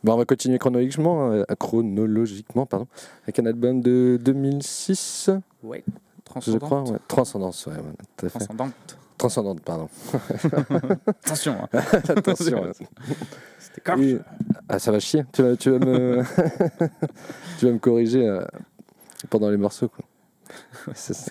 Bon, 0.03 0.15
on 0.15 0.17
va 0.19 0.25
continuer 0.25 0.59
chronologiquement, 0.59 1.31
euh, 1.31 1.45
chronologiquement 1.59 2.67
pardon, 2.67 2.87
avec 3.23 3.39
un 3.39 3.47
album 3.47 3.81
de 3.81 4.19
2006, 4.23 5.31
Ouais. 5.63 5.83
je 5.87 6.53
crois. 6.59 6.69
Transcendante. 6.81 6.91
ouais. 6.91 6.99
Transcendance, 7.09 7.67
ouais, 7.67 7.75
voilà, 7.75 7.93
tout 8.17 8.27
à 8.27 8.29
fait. 8.29 8.39
Transcendante. 8.39 8.99
Transcendante, 9.17 9.61
pardon. 9.63 9.89
Attention, 11.25 11.57
hein. 11.63 11.69
Attention. 12.09 12.63
ouais. 12.65 12.73
C'était 13.59 13.81
corche. 13.81 14.01
Et- 14.01 14.19
Ah, 14.69 14.79
ça 14.79 14.91
va 14.93 14.99
chier. 14.99 15.25
Tu 15.33 15.43
vas, 15.43 15.57
tu 15.57 15.71
vas 15.71 15.79
me, 15.79 16.23
tu 17.59 17.67
vas 17.67 17.73
me 17.73 17.79
corriger 17.79 18.27
euh, 18.29 18.45
pendant 19.31 19.49
les 19.51 19.57
morceaux, 19.57 19.89
quoi. 19.89 20.05
C'est 20.95 21.15
ça. 21.15 21.31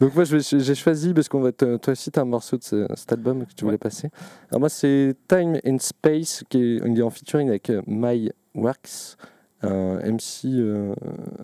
Donc 0.00 0.14
moi, 0.14 0.24
j'ai 0.24 0.74
choisi 0.74 1.14
parce 1.14 1.28
qu'on 1.28 1.40
va 1.40 1.52
te- 1.52 1.76
toi 1.76 1.92
aussi, 1.92 2.10
tu 2.10 2.18
un 2.18 2.24
morceau 2.24 2.56
de 2.56 2.62
ce- 2.64 2.86
cet 2.96 3.12
album 3.12 3.46
que 3.46 3.52
tu 3.54 3.64
voulais 3.64 3.74
Ouais. 3.74 3.78
passer. 3.78 4.10
Alors 4.50 4.60
moi, 4.60 4.68
c'est 4.68 5.14
Time 5.28 5.58
and 5.66 5.78
Space 5.78 6.44
qui 6.48 6.58
est, 6.58 6.76
est 6.98 7.02
en 7.02 7.10
featuring 7.10 7.48
avec 7.48 7.70
euh, 7.70 7.80
My 7.86 8.30
Wax, 8.54 9.16
un 9.62 9.98
MC 10.00 10.46
euh, 10.46 10.94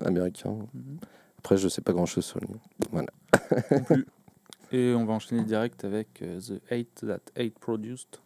américain. 0.04 0.56
Mhm. 0.74 0.98
Après, 1.38 1.56
je 1.56 1.68
sais 1.68 1.80
pas 1.80 1.92
grand 1.92 2.06
chose 2.06 2.24
sur 2.24 2.38
lui. 2.40 2.48
Voilà. 2.90 3.08
Et 4.72 4.94
on 4.94 5.04
va 5.04 5.14
enchaîner 5.14 5.42
direct 5.44 5.84
avec 5.84 6.20
euh, 6.22 6.38
The 6.40 6.60
Hate 6.72 7.06
That 7.06 7.40
Hate 7.40 7.58
Produced 7.58 8.18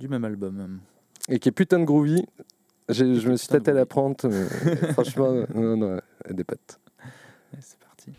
du 0.00 0.08
même 0.08 0.24
album. 0.24 0.80
Et 1.28 1.38
qui 1.38 1.48
est 1.48 1.52
putain 1.52 1.78
de 1.80 1.84
groovy. 1.84 2.24
Je 2.88 3.04
me 3.28 3.36
suis 3.36 3.48
tâté 3.48 3.70
à 3.70 3.74
la 3.74 3.86
prendre, 3.86 4.16
mais 4.28 4.44
franchement, 4.92 5.32
non, 5.54 5.76
non, 5.76 5.98
elle 6.26 6.36
des 6.36 6.44
pattes. 6.44 6.78
C'est 7.60 7.78
parti. 7.78 8.12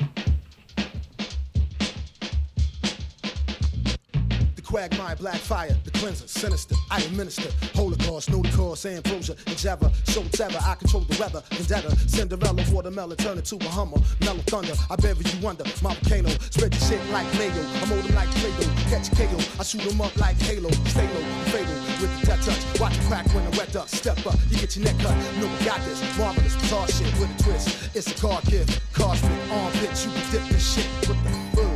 Quagmire, 4.66 5.16
black 5.16 5.38
fire, 5.38 5.76
the 5.84 5.92
cleanser, 5.92 6.28
sinister. 6.28 6.76
I 6.90 7.02
administer 7.02 7.50
Holocaust, 7.76 8.30
no 8.32 8.42
the 8.42 8.50
cause, 8.50 8.86
ambrosia, 8.86 9.36
Java. 9.56 9.92
Show 10.08 10.24
terror, 10.32 10.60
I 10.62 10.76
control 10.76 11.04
the 11.04 11.18
weather. 11.20 11.42
Vendetta, 11.52 11.96
Cinderella, 12.10 12.64
watermelon, 12.72 13.18
turn 13.18 13.38
it 13.38 13.46
to 13.46 13.56
a 13.58 13.70
hummer. 13.70 13.98
Mellow 14.22 14.42
thunder, 14.48 14.74
I 14.90 14.96
bury 14.98 15.24
you 15.24 15.48
under 15.48 15.64
my 15.82 15.94
volcano. 15.94 16.30
Spread 16.52 16.74
the 16.74 16.80
shit 16.86 17.02
like 17.12 17.28
mayo. 17.36 17.52
I 17.54 17.86
mold 17.86 18.04
them 18.04 18.16
like 18.16 18.30
Play-Doh. 18.42 18.72
Catch 18.90 19.12
KO, 19.16 19.38
I 19.60 19.64
shoot 19.64 19.82
them 19.84 20.02
up 20.02 20.16
like 20.18 20.38
Halo. 20.42 20.70
Stay 20.90 21.08
low, 21.14 21.24
fatal 21.54 21.76
with 22.02 22.20
the 22.20 22.28
death 22.28 22.46
touch. 22.46 22.80
Watch 22.80 22.98
it 22.98 23.04
crack 23.04 23.28
when 23.34 23.50
the 23.50 23.58
wet 23.58 23.76
up. 23.76 23.88
Step 23.90 24.26
up, 24.26 24.38
you 24.50 24.58
get 24.58 24.76
your 24.76 24.86
neck 24.86 24.98
cut. 25.00 25.16
Know 25.38 25.48
we 25.48 25.66
got 25.66 25.80
this. 25.86 26.02
Marvelous, 26.18 26.56
bizarre 26.56 26.88
shit 26.88 27.12
with 27.20 27.30
a 27.30 27.44
twist. 27.44 27.96
It's 27.96 28.08
a 28.12 28.16
car 28.16 28.42
gift. 28.50 28.82
Cosmic 28.94 29.32
armpit, 29.52 29.94
you 30.06 30.12
can 30.12 30.32
dip 30.32 30.44
this 30.50 30.76
shit 30.76 30.90
with 31.08 31.22
the 31.24 31.30
food. 31.56 31.75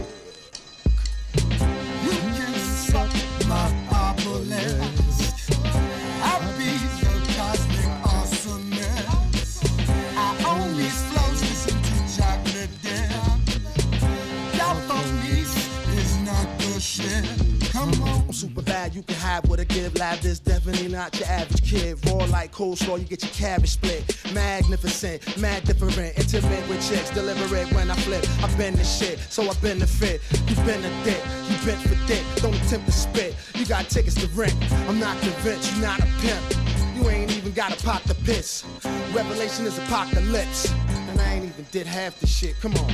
You 18.99 19.03
can 19.03 19.15
have 19.15 19.49
what 19.49 19.61
I 19.61 19.63
give. 19.63 19.95
Lab 19.95 20.19
this 20.19 20.39
definitely 20.39 20.89
not 20.89 21.17
your 21.17 21.29
average 21.29 21.63
kid. 21.63 22.05
Raw 22.05 22.25
like 22.25 22.51
coleslaw, 22.51 22.99
you 22.99 23.05
get 23.05 23.23
your 23.23 23.31
cabbage 23.31 23.69
split. 23.69 24.03
Magnificent, 24.33 25.37
mad 25.37 25.63
different, 25.63 26.17
intimate 26.17 26.67
with 26.67 26.85
chicks. 26.87 27.09
Deliver 27.11 27.55
it 27.55 27.71
when 27.73 27.89
I 27.89 27.95
flip. 27.95 28.25
I've 28.43 28.55
been 28.57 28.75
the 28.75 28.83
shit, 28.83 29.19
so 29.19 29.49
I've 29.49 29.61
been 29.61 29.79
the 29.79 29.87
fit. 29.87 30.21
You 30.49 30.55
been 30.65 30.83
a 30.83 31.03
dick, 31.05 31.21
you 31.49 31.55
bent 31.65 31.81
for 31.81 31.95
dick. 32.07 32.23
Don't 32.37 32.55
attempt 32.55 32.87
to 32.87 32.91
spit. 32.91 33.35
You 33.55 33.65
got 33.65 33.89
tickets 33.89 34.15
to 34.15 34.27
rent. 34.29 34.55
I'm 34.89 34.99
not 34.99 35.17
convinced, 35.21 35.73
you 35.73 35.81
not 35.81 35.99
a 35.99 36.07
pimp. 36.19 36.43
You 36.97 37.09
ain't 37.09 37.31
even 37.37 37.53
gotta 37.53 37.81
pop 37.81 38.03
the 38.03 38.15
piss. 38.15 38.65
Revelation 39.13 39.65
is 39.65 39.77
apocalypse. 39.77 40.69
And 41.09 41.21
I 41.21 41.35
ain't 41.35 41.45
even 41.45 41.65
did 41.71 41.87
half 41.87 42.19
the 42.19 42.27
shit. 42.27 42.59
Come 42.59 42.75
on. 42.75 42.89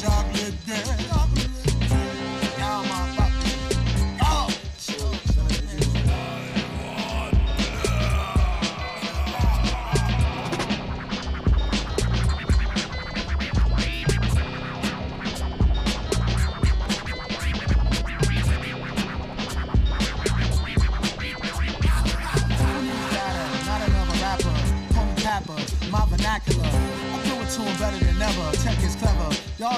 job 0.00 0.39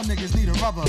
niggas 0.02 0.34
need 0.34 0.48
a 0.48 0.56
rubber. 0.64 0.84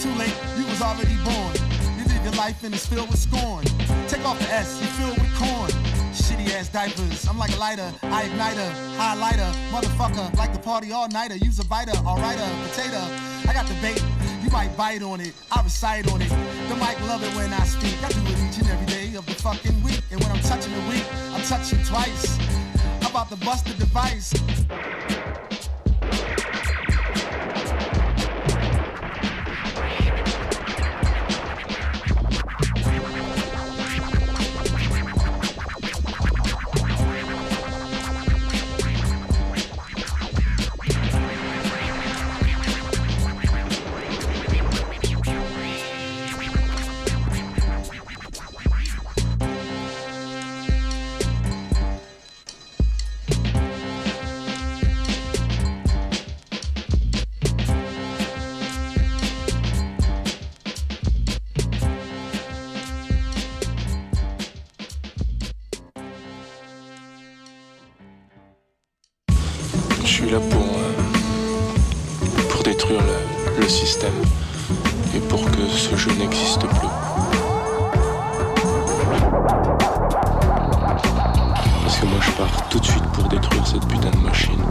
Too 0.00 0.12
late, 0.14 0.34
you 0.58 0.64
was 0.66 0.82
already 0.82 1.16
born. 1.24 1.52
You 1.98 2.04
live 2.04 2.22
your 2.24 2.34
life 2.34 2.62
and 2.64 2.74
it's 2.74 2.86
filled 2.86 3.08
with 3.08 3.18
scorn. 3.18 3.64
Take 4.08 4.24
off 4.24 4.38
the 4.38 4.48
S, 4.52 4.80
you 4.80 4.86
filled 4.98 5.18
with 5.18 5.34
corn. 5.36 5.70
Shitty 6.12 6.50
ass 6.54 6.68
diapers, 6.68 7.26
I'm 7.28 7.38
like 7.38 7.54
a 7.54 7.58
lighter, 7.58 7.92
I 8.02 8.24
ignite 8.24 8.56
her, 8.56 8.72
highlighter, 8.98 9.50
motherfucker, 9.70 10.36
like 10.36 10.52
the 10.52 10.58
party 10.58 10.92
all 10.92 11.08
nighter. 11.08 11.36
Use 11.36 11.58
a 11.58 11.64
biter, 11.64 11.92
alrighter, 11.92 12.48
potato. 12.68 13.00
I 13.48 13.52
got 13.52 13.66
the 13.66 13.74
bait, 13.80 14.02
you 14.42 14.50
might 14.50 14.76
bite 14.76 15.02
on 15.02 15.20
it, 15.20 15.32
I 15.52 15.62
recite 15.62 16.10
on 16.12 16.20
it. 16.20 16.28
The 16.28 16.74
mic 16.76 17.00
love 17.06 17.22
it 17.22 17.34
when 17.36 17.52
I 17.52 17.64
speak. 17.64 17.96
I 18.02 18.08
do 18.08 18.20
it 18.20 18.38
each 18.48 18.58
and 18.58 18.68
every 18.68 18.86
day 18.86 19.14
of 19.14 19.24
the 19.26 19.34
fucking 19.34 19.82
week. 19.82 20.02
And 20.10 20.20
when 20.22 20.32
I'm 20.32 20.42
touching 20.42 20.72
the 20.72 20.88
week, 20.88 21.04
I'm 21.32 21.42
touching 21.42 21.82
twice. 21.84 22.38
I'm 23.00 23.10
about 23.10 23.30
to 23.30 23.36
bust 23.36 23.66
the 23.66 23.74
device. 23.74 24.34
Moi 82.08 82.18
je 82.20 82.30
pars 82.32 82.68
tout 82.68 82.80
de 82.80 82.84
suite 82.84 83.04
pour 83.12 83.24
détruire 83.28 83.66
cette 83.66 83.86
putain 83.86 84.10
de 84.10 84.24
machine. 84.24 84.62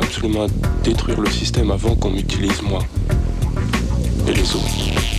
Absolument 0.00 0.46
détruire 0.84 1.20
le 1.20 1.28
système 1.28 1.72
avant 1.72 1.96
qu'on 1.96 2.10
m'utilise 2.10 2.62
moi 2.62 2.78
et 4.28 4.32
les 4.32 4.54
autres. 4.54 5.17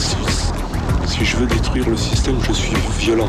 Si, 0.00 0.16
si 1.06 1.24
je 1.24 1.36
veux 1.36 1.46
détruire 1.46 1.88
le 1.88 1.96
système, 1.96 2.36
je 2.42 2.52
suis 2.52 2.74
violent. 2.98 3.28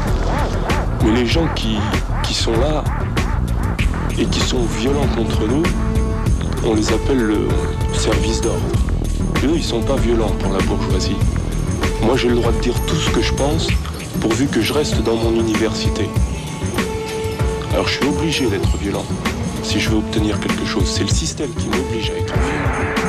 Mais 1.03 1.11
les 1.11 1.27
gens 1.27 1.47
qui, 1.55 1.77
qui 2.23 2.33
sont 2.33 2.53
là 2.53 2.83
et 4.17 4.25
qui 4.25 4.39
sont 4.39 4.63
violents 4.79 5.07
contre 5.15 5.47
nous, 5.47 5.61
on 6.65 6.73
les 6.73 6.91
appelle 6.91 7.19
le 7.19 7.47
service 7.93 8.41
d'ordre. 8.41 8.59
Eux, 9.43 9.51
ils 9.53 9.63
sont 9.63 9.81
pas 9.81 9.95
violents 9.97 10.31
pour 10.39 10.53
la 10.53 10.59
bourgeoisie. 10.63 11.17
Moi, 12.01 12.17
j'ai 12.17 12.29
le 12.29 12.35
droit 12.35 12.51
de 12.51 12.59
dire 12.61 12.75
tout 12.87 12.95
ce 12.95 13.11
que 13.11 13.21
je 13.21 13.33
pense, 13.33 13.67
pourvu 14.19 14.47
que 14.47 14.61
je 14.61 14.73
reste 14.73 15.03
dans 15.03 15.15
mon 15.15 15.33
université. 15.39 16.09
Alors, 17.73 17.87
je 17.87 17.93
suis 17.93 18.07
obligé 18.07 18.47
d'être 18.47 18.75
violent 18.77 19.05
si 19.61 19.79
je 19.79 19.89
veux 19.89 19.97
obtenir 19.97 20.39
quelque 20.39 20.65
chose. 20.65 20.85
C'est 20.87 21.03
le 21.03 21.09
système 21.09 21.49
qui 21.53 21.67
m'oblige 21.67 22.09
à 22.09 22.17
être 22.17 22.33
violent. 22.33 23.04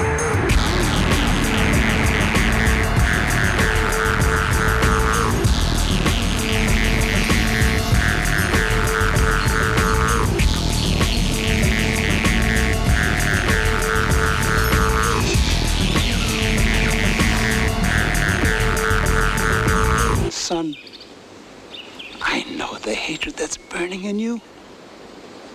In 24.07 24.19
you. 24.19 24.41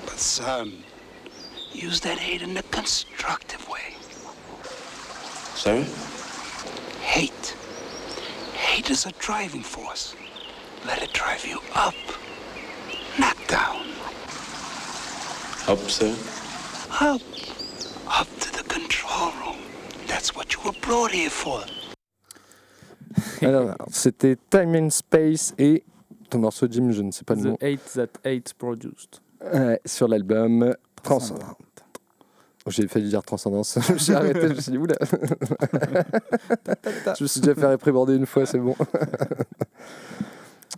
But 0.06 0.20
son, 0.20 0.84
use 1.72 2.02
that 2.02 2.18
hate 2.20 2.42
in 2.42 2.58
a 2.58 2.64
constructive 2.64 3.68
way. 3.70 3.96
Sérieux 5.56 5.88
Hate. 7.02 7.56
Hate 8.54 8.90
is 8.90 9.06
a 9.06 9.12
driving 9.20 9.64
force. 9.64 10.16
Let 10.86 11.02
it 11.02 11.14
drive 11.14 11.46
you 11.46 11.60
up, 11.76 11.96
not 13.20 13.38
down. 13.48 13.86
Up, 15.68 15.80
sérieux 15.90 16.18
Up. 17.00 17.22
Up 18.20 18.28
to 18.42 18.52
the 18.52 18.64
control 18.68 19.32
room. 19.40 19.62
That's 20.08 20.36
what 20.36 20.54
you 20.54 20.60
were 20.66 20.78
brought 20.82 21.12
here 21.12 21.30
for. 21.30 21.64
Alors, 23.42 23.76
c'était 23.92 24.38
Time 24.50 24.76
and 24.76 24.90
Space 24.92 25.54
et 25.58 25.84
ton 26.32 26.40
morceau, 26.40 26.68
Jim, 26.70 26.90
je 26.92 27.02
ne 27.04 27.12
sais 27.12 27.24
pas 27.24 27.36
le 27.36 27.42
nom, 27.42 27.56
The 27.58 27.64
Hate 27.64 27.94
That 27.94 28.30
Hate 28.30 28.54
Produced. 28.58 29.20
Ouais, 29.54 29.80
sur 29.86 30.08
l'album 30.08 30.74
Transcendance. 31.04 31.56
J'ai 32.68 32.88
failli 32.88 33.10
dire 33.10 33.24
Transcendance. 33.24 33.80
J'ai 33.98 34.14
arrêté, 34.14 34.48
je 34.50 34.54
me 34.54 34.62
suis 34.62 34.72
dit, 34.72 34.78
oula. 34.78 34.96
je 37.18 37.24
me 37.24 37.28
suis 37.28 37.42
déjà 37.42 37.56
fait 37.56 37.66
réprimander 37.68 38.16
une 38.16 38.26
fois, 38.28 38.46
c'est 38.46 38.60
bon. 38.60 38.76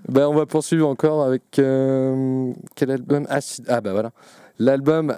ben, 0.10 0.28
on 0.28 0.34
va 0.34 0.46
poursuivre 0.46 0.88
encore 0.88 1.24
avec. 1.24 1.60
euh, 1.60 2.52
quel 2.76 2.92
album? 2.92 3.26
Ah, 3.30 3.42
si- 3.42 3.63
ah, 3.68 3.82
bah 3.82 3.92
voilà. 3.92 4.12
L'album 4.60 5.16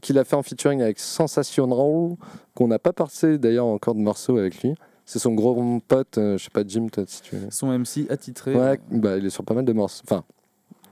qu'il 0.00 0.18
a 0.18 0.24
fait 0.24 0.36
en 0.36 0.42
featuring 0.42 0.82
avec 0.82 0.98
Sensation 0.98 1.66
Roll, 1.66 2.16
qu'on 2.54 2.68
n'a 2.68 2.78
pas 2.78 2.92
passé 2.92 3.38
d'ailleurs 3.38 3.66
encore 3.66 3.94
de 3.94 4.00
morceaux 4.00 4.36
avec 4.36 4.62
lui. 4.62 4.74
C'est 5.12 5.18
son 5.18 5.34
gros 5.34 5.78
pote, 5.86 6.16
euh, 6.16 6.38
je 6.38 6.44
sais 6.44 6.50
pas, 6.50 6.62
Jim, 6.66 6.86
peut-être 6.90 7.10
si 7.10 7.20
tu 7.20 7.36
veux. 7.36 7.50
Son 7.50 7.66
MC 7.78 8.06
attitré. 8.08 8.54
Ouais, 8.54 8.80
bah, 8.90 9.18
il 9.18 9.26
est 9.26 9.30
sur 9.30 9.44
pas 9.44 9.52
mal 9.52 9.66
de 9.66 9.72
morceaux. 9.74 10.02
Enfin, 10.06 10.24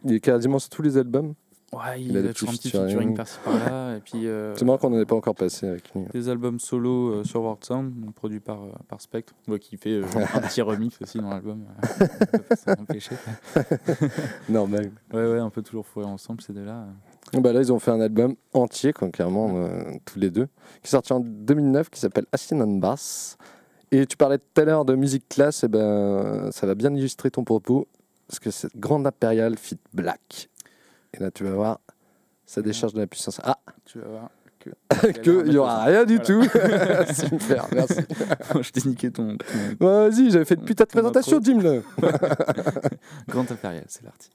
il 0.04 0.12
est 0.12 0.20
quasiment 0.20 0.58
sur 0.58 0.68
tous 0.68 0.82
les 0.82 0.98
albums. 0.98 1.32
Ouais, 1.72 2.02
il, 2.02 2.10
Il 2.10 2.16
a 2.18 2.22
des 2.22 2.34
toujours 2.34 2.50
un 2.50 2.52
petit 2.52 2.68
featuring 2.68 3.14
par-ci 3.14 3.38
par-là. 3.42 3.98
euh, 4.14 4.54
C'est 4.54 4.64
marrant 4.66 4.76
qu'on 4.76 4.90
n'en 4.90 5.00
ait 5.00 5.06
pas 5.06 5.14
encore 5.16 5.34
passé 5.34 5.66
avec 5.68 5.90
lui. 5.94 6.02
des 6.12 6.28
albums 6.28 6.58
solo 6.60 7.14
euh, 7.14 7.24
sur 7.24 7.40
World 7.40 7.64
Sound, 7.64 8.12
produits 8.14 8.40
par, 8.40 8.62
euh, 8.62 8.72
par 8.88 9.00
Spectre, 9.00 9.32
ouais, 9.48 9.58
qui 9.58 9.78
fait 9.78 9.92
euh, 9.92 10.04
un 10.34 10.40
petit 10.42 10.60
remix 10.60 11.00
aussi 11.00 11.16
dans 11.16 11.30
l'album. 11.30 11.64
on. 12.66 12.84
Normal. 14.52 14.90
Ouais, 15.14 15.26
ouais, 15.32 15.38
un 15.38 15.48
peu 15.48 15.62
toujours 15.62 15.86
fourré 15.86 16.04
ensemble, 16.04 16.42
ces 16.42 16.52
deux-là. 16.52 16.88
Bah 17.38 17.54
là, 17.54 17.60
ils 17.60 17.72
ont 17.72 17.78
fait 17.78 17.92
un 17.92 18.02
album 18.02 18.34
entier, 18.52 18.92
quoi, 18.92 19.08
clairement, 19.08 19.66
tous 20.04 20.18
les 20.18 20.28
deux, 20.28 20.46
qui 20.82 20.88
est 20.88 20.90
sorti 20.90 21.14
en 21.14 21.20
2009, 21.20 21.88
qui 21.88 22.00
s'appelle 22.00 22.26
Astin 22.32 22.60
and 22.60 22.76
Bass. 22.80 23.38
Et 23.92 24.06
tu 24.06 24.16
parlais 24.16 24.38
tout 24.38 24.60
à 24.60 24.64
l'heure 24.64 24.84
de 24.84 24.94
musique 24.94 25.28
classe, 25.28 25.64
et 25.64 25.68
ben, 25.68 26.50
ça 26.52 26.66
va 26.66 26.74
bien 26.74 26.94
illustrer 26.94 27.30
ton 27.30 27.42
propos, 27.44 27.88
parce 28.28 28.38
que 28.38 28.50
c'est 28.50 28.74
Grande 28.76 29.06
Impériale 29.06 29.56
fit 29.58 29.78
Black. 29.92 30.48
Et 31.14 31.18
là, 31.20 31.30
tu 31.32 31.42
vas 31.44 31.50
voir, 31.50 31.80
ça 32.46 32.62
décharge 32.62 32.92
de 32.94 33.00
la 33.00 33.06
puissance. 33.08 33.40
Ah, 33.42 33.58
Tu 33.84 33.98
vas 33.98 34.06
voir 34.08 34.30
que. 34.60 35.10
qu'il 35.22 35.50
n'y 35.50 35.56
aura 35.56 35.84
rien 35.84 36.04
du 36.04 36.18
Voilà. 36.18 37.04
tout. 37.04 37.14
Super, 37.14 37.66
merci. 37.72 38.00
Je 38.60 38.70
t'ai 38.70 38.88
niqué 38.88 39.10
ton, 39.10 39.36
ton 39.36 39.84
Ouais, 39.86 40.08
Vas-y, 40.10 40.30
j'avais 40.30 40.44
fait 40.44 40.54
une 40.54 40.64
putain 40.64 40.84
de 40.84 40.88
présentation, 40.90 41.40
dis-le. 41.40 41.82
Grand 43.28 43.50
Impérial, 43.50 43.84
c'est 43.88 44.04
l'artiste. 44.04 44.32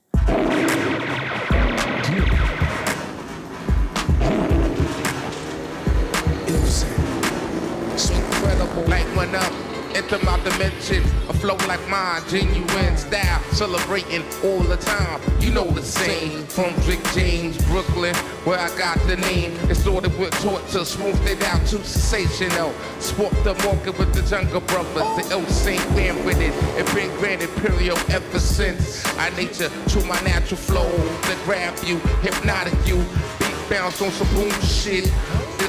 Incredible. 8.56 8.90
Light 8.90 9.06
one 9.16 9.34
up. 9.34 9.52
Enter 9.94 10.18
my 10.24 10.38
dimension. 10.40 11.02
A 11.28 11.32
flow 11.32 11.56
like 11.66 11.86
mine. 11.88 12.22
Genuine 12.28 12.96
style. 12.96 13.42
Celebrating 13.52 14.22
all 14.44 14.60
the 14.60 14.76
time. 14.76 15.20
You 15.40 15.52
know 15.52 15.70
the 15.70 15.82
same. 15.82 16.44
From 16.46 16.74
Rick 16.86 17.02
James, 17.14 17.56
Brooklyn, 17.66 18.14
where 18.44 18.58
I 18.58 18.68
got 18.76 18.98
the 19.06 19.16
name. 19.16 19.52
It 19.70 19.76
started 19.76 20.16
with 20.18 20.32
torture. 20.42 20.84
Smoothed 20.84 21.26
it 21.26 21.42
out 21.44 21.64
to 21.68 21.82
sensational. 21.84 22.74
Sport 22.98 23.32
the 23.44 23.54
market 23.64 23.98
with 23.98 24.12
the 24.14 24.22
Jungle 24.22 24.60
Brothers. 24.60 25.28
The 25.28 25.34
old 25.34 25.48
Saint 25.48 25.84
ran 25.90 26.22
with 26.26 26.40
it. 26.40 26.52
It 26.78 26.86
been 26.94 27.10
Grand 27.18 27.42
Imperial 27.42 27.96
ever 28.10 28.38
since. 28.38 29.04
I 29.16 29.30
nature 29.30 29.70
to 29.70 30.04
my 30.04 30.20
natural 30.22 30.58
flow. 30.58 30.90
To 30.90 31.36
grab 31.44 31.74
you, 31.84 31.98
hypnotic 32.20 32.74
you. 32.86 32.98
Beat 33.38 33.70
bounce 33.70 34.02
on 34.02 34.10
some 34.10 34.28
boom 34.34 34.52
shit. 34.60 35.10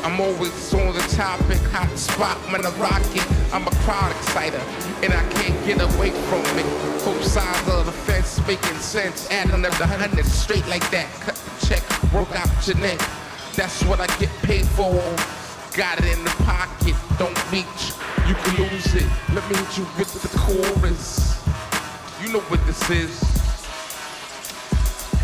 I'm 0.03 0.19
always 0.19 0.73
on 0.73 0.93
the 0.93 1.01
topic, 1.15 1.59
hot 1.71 1.89
spot 1.97 2.37
when 2.51 2.65
I 2.65 2.69
rock 2.77 3.01
it. 3.15 3.25
I'm 3.53 3.67
a 3.67 3.71
crowd 3.83 4.11
exciter, 4.15 4.61
and 5.03 5.13
I 5.13 5.23
can't 5.33 5.65
get 5.65 5.81
away 5.81 6.11
from 6.29 6.43
it. 6.57 6.65
Both 7.05 7.23
sides 7.23 7.67
of 7.69 7.85
the 7.85 7.91
fence 7.91 8.39
making 8.47 8.77
sense. 8.79 9.29
Adding 9.31 9.65
up 9.65 9.77
the 9.77 9.87
hundreds 9.87 10.31
straight 10.31 10.67
like 10.67 10.89
that. 10.91 11.07
Cut 11.21 11.35
the 11.35 11.65
check, 11.67 11.83
broke 12.11 12.33
out 12.35 12.49
your 12.67 12.77
neck. 12.77 12.99
That's 13.55 13.83
what 13.85 13.99
I 13.99 14.07
get 14.19 14.29
paid 14.43 14.65
for. 14.67 14.93
Got 15.75 15.99
it 15.99 16.17
in 16.17 16.23
the 16.23 16.35
pocket, 16.43 16.95
don't 17.17 17.37
reach. 17.51 17.93
You 18.27 18.35
can 18.35 18.69
lose 18.69 18.95
it. 18.95 19.07
Let 19.33 19.47
me 19.49 19.55
hit 19.55 19.77
you 19.77 19.85
with 19.97 20.11
the 20.21 20.29
chorus. 20.37 21.37
You 22.21 22.33
know 22.33 22.41
what 22.49 22.65
this 22.65 22.89
is. 22.89 23.46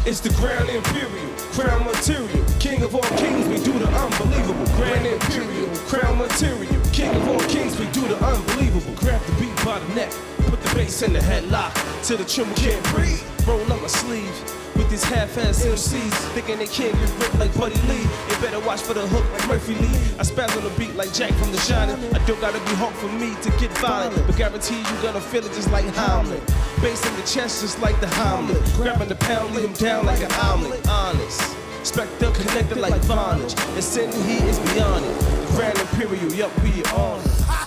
It's 0.05 0.19
the 0.19 0.31
Grand 0.31 0.67
Imperial, 0.67 1.29
crown 1.55 1.85
material, 1.85 2.45
king 2.59 2.83
of 2.83 2.93
all 2.93 3.01
kings, 3.15 3.47
we 3.47 3.55
do 3.63 3.71
the 3.79 3.87
unbelievable. 3.87 4.65
Grand 4.75 5.07
Imperial, 5.07 5.73
crown 5.87 6.17
material, 6.17 6.81
king 6.91 7.15
of 7.15 7.29
all 7.29 7.39
kings, 7.47 7.79
we 7.79 7.85
do 7.91 8.01
the 8.01 8.17
unbelievable. 8.17 8.93
Grab 8.95 9.21
the 9.21 9.31
beat 9.39 9.55
by 9.63 9.79
the 9.79 9.95
neck, 9.95 10.11
put 10.49 10.61
the 10.61 10.75
bass 10.75 11.03
in 11.03 11.13
the 11.13 11.19
headlock, 11.19 11.73
till 12.03 12.17
the 12.17 12.25
tremble 12.25 12.53
can't 12.57 12.83
breathe. 12.87 13.23
Roll 13.47 13.61
up 13.71 13.81
my 13.81 13.87
sleeves 13.87 14.62
with 14.75 14.89
these 14.89 15.03
half-ass 15.03 15.65
MCs, 15.65 16.13
thinking 16.33 16.57
they 16.57 16.67
can't 16.67 16.93
get 16.93 17.09
ripped 17.19 17.39
like 17.39 17.53
Buddy 17.57 17.79
Lee. 17.87 18.05
They 18.27 18.35
better 18.41 18.59
watch 18.65 18.81
for 18.81 18.93
the 18.93 19.05
hook 19.07 19.25
like 19.33 19.47
Murphy 19.47 19.75
Lee. 19.75 19.97
I 20.19 20.23
spaz 20.23 20.55
on 20.57 20.63
the 20.63 20.73
beat 20.77 20.95
like 20.95 21.13
Jack 21.13 21.31
from 21.33 21.51
The 21.51 21.59
Shining. 21.59 21.97
I 22.13 22.19
don't 22.25 22.39
gotta 22.41 22.59
be 22.59 22.73
Hulk 22.75 22.93
for 22.93 23.09
me 23.09 23.35
to 23.41 23.49
get 23.59 23.71
violent, 23.77 24.25
but 24.27 24.35
guarantee 24.37 24.77
you 24.77 24.95
gonna 25.01 25.21
feel 25.21 25.45
it 25.45 25.53
just 25.53 25.71
like 25.71 25.85
Hamlet. 25.95 26.45
Bass 26.81 27.05
in 27.07 27.15
the 27.15 27.27
chest 27.27 27.61
just 27.61 27.79
like 27.81 27.99
the 27.99 28.07
Hamlet. 28.07 28.61
Grabbing 28.75 29.09
the 29.09 29.15
pound, 29.15 29.53
leave 29.55 29.65
him 29.65 29.73
down 29.73 30.05
like 30.05 30.21
an 30.21 30.31
omelet. 30.33 30.87
Honest. 30.87 31.55
Spectre 31.83 32.31
connected 32.31 32.77
like 32.77 32.93
Vonage. 33.03 33.57
And 33.75 33.83
sitting 33.83 34.23
he 34.23 34.37
is 34.47 34.59
beyond 34.73 35.05
it. 35.05 35.19
The 35.19 35.53
Grand 35.55 35.77
Imperial, 35.79 36.33
yup, 36.33 36.51
we 36.63 36.83
are 36.83 36.99
on 36.99 37.19
it. 37.19 37.62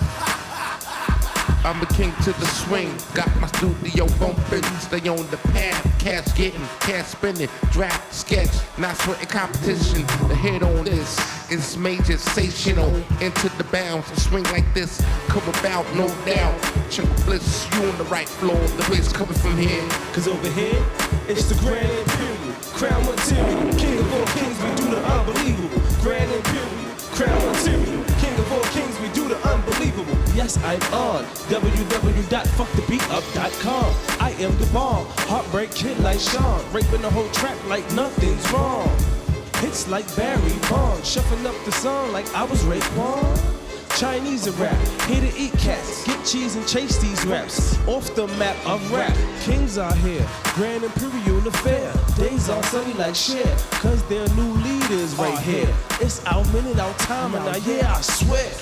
I'm 1.67 1.83
a 1.83 1.87
king 1.87 2.13
to 2.23 2.33
the 2.33 2.47
swing. 2.47 2.95
Got 3.13 3.29
my 3.41 3.49
studio 3.49 4.07
bumping. 4.21 4.63
Stay 4.79 5.09
on 5.09 5.29
the 5.33 5.37
path. 5.51 5.83
Cash 5.99 6.33
getting, 6.37 6.61
cash 6.79 7.07
spinning. 7.07 7.49
Draft, 7.73 8.15
sketch, 8.15 8.55
not 8.79 8.97
sweating 8.99 9.27
competition. 9.27 10.07
The 10.29 10.37
head 10.37 10.63
on 10.63 10.85
this 10.85 11.19
is 11.51 11.77
major 11.77 12.19
sensational. 12.19 12.95
Into 13.21 13.49
the 13.59 13.65
bounds. 13.73 14.09
A 14.13 14.21
swing 14.21 14.45
like 14.45 14.73
this 14.75 15.03
come 15.27 15.43
about, 15.59 15.85
no 15.97 16.07
doubt. 16.25 16.55
Check 16.89 17.09
bliss, 17.25 17.67
you 17.75 17.83
on 17.83 17.99
the 17.99 18.05
right 18.05 18.29
floor. 18.29 18.61
The 18.79 18.85
place 18.85 19.13
coming 19.13 19.35
from 19.35 19.57
here. 19.57 19.83
Cause 20.15 20.29
over 20.29 20.49
here, 20.51 20.81
it's 21.27 21.49
the 21.49 21.57
Grand 21.67 21.91
Imperial, 21.91 22.55
crown 22.79 23.05
material, 23.07 23.75
king 23.75 23.99
of 23.99 24.15
all 24.15 24.27
kings, 24.39 24.46
Yes, 30.57 30.65
I'm 30.65 30.81
on 30.95 31.25
www.fuckthebeatup.com. 31.25 33.95
I 34.21 34.31
am 34.33 34.59
the 34.59 34.67
bomb, 34.67 35.07
heartbreak 35.29 35.71
kid 35.73 35.99
like 36.01 36.21
Sean, 36.21 36.63
raping 36.73 37.01
the 37.03 37.11
whole 37.11 37.29
track 37.31 37.57
like 37.67 37.91
nothing's 37.93 38.53
wrong. 38.53 38.89
Hits 39.57 39.89
like 39.89 40.07
Barry 40.17 40.53
Bonds, 40.71 41.11
shuffling 41.11 41.47
up 41.47 41.55
the 41.65 41.73
song 41.73 42.13
like 42.13 42.33
I 42.35 42.45
was 42.45 42.63
Raekwon. 42.65 43.55
Chinese 43.99 44.47
a 44.47 44.53
rap, 44.53 44.77
here 45.09 45.23
to 45.23 45.39
eat 45.39 45.53
cats, 45.53 46.05
get 46.05 46.23
cheese 46.27 46.55
and 46.55 46.69
chase 46.69 46.99
these 46.99 47.25
raps. 47.25 47.79
Off 47.89 48.15
the 48.15 48.27
map 48.37 48.55
of 48.67 48.93
rap, 48.93 49.17
kings 49.41 49.79
are 49.79 49.95
here, 49.97 50.27
Grand 50.55 50.85
Imperial 50.85 51.49
affair. 51.49 51.91
Days 52.19 52.51
are 52.51 52.63
sunny 52.65 52.93
like 52.95 53.15
Cher, 53.15 53.57
cause 53.81 54.03
they're 54.05 54.29
new 54.35 54.53
leaders 54.53 55.15
right 55.15 55.39
here. 55.39 55.75
It's 56.03 56.23
our 56.27 56.45
minute, 56.53 56.79
our 56.79 56.93
time, 56.99 57.35
and 57.35 57.49
I, 57.49 57.57
yeah, 57.57 57.95
I 57.95 58.03
swear. 58.03 58.53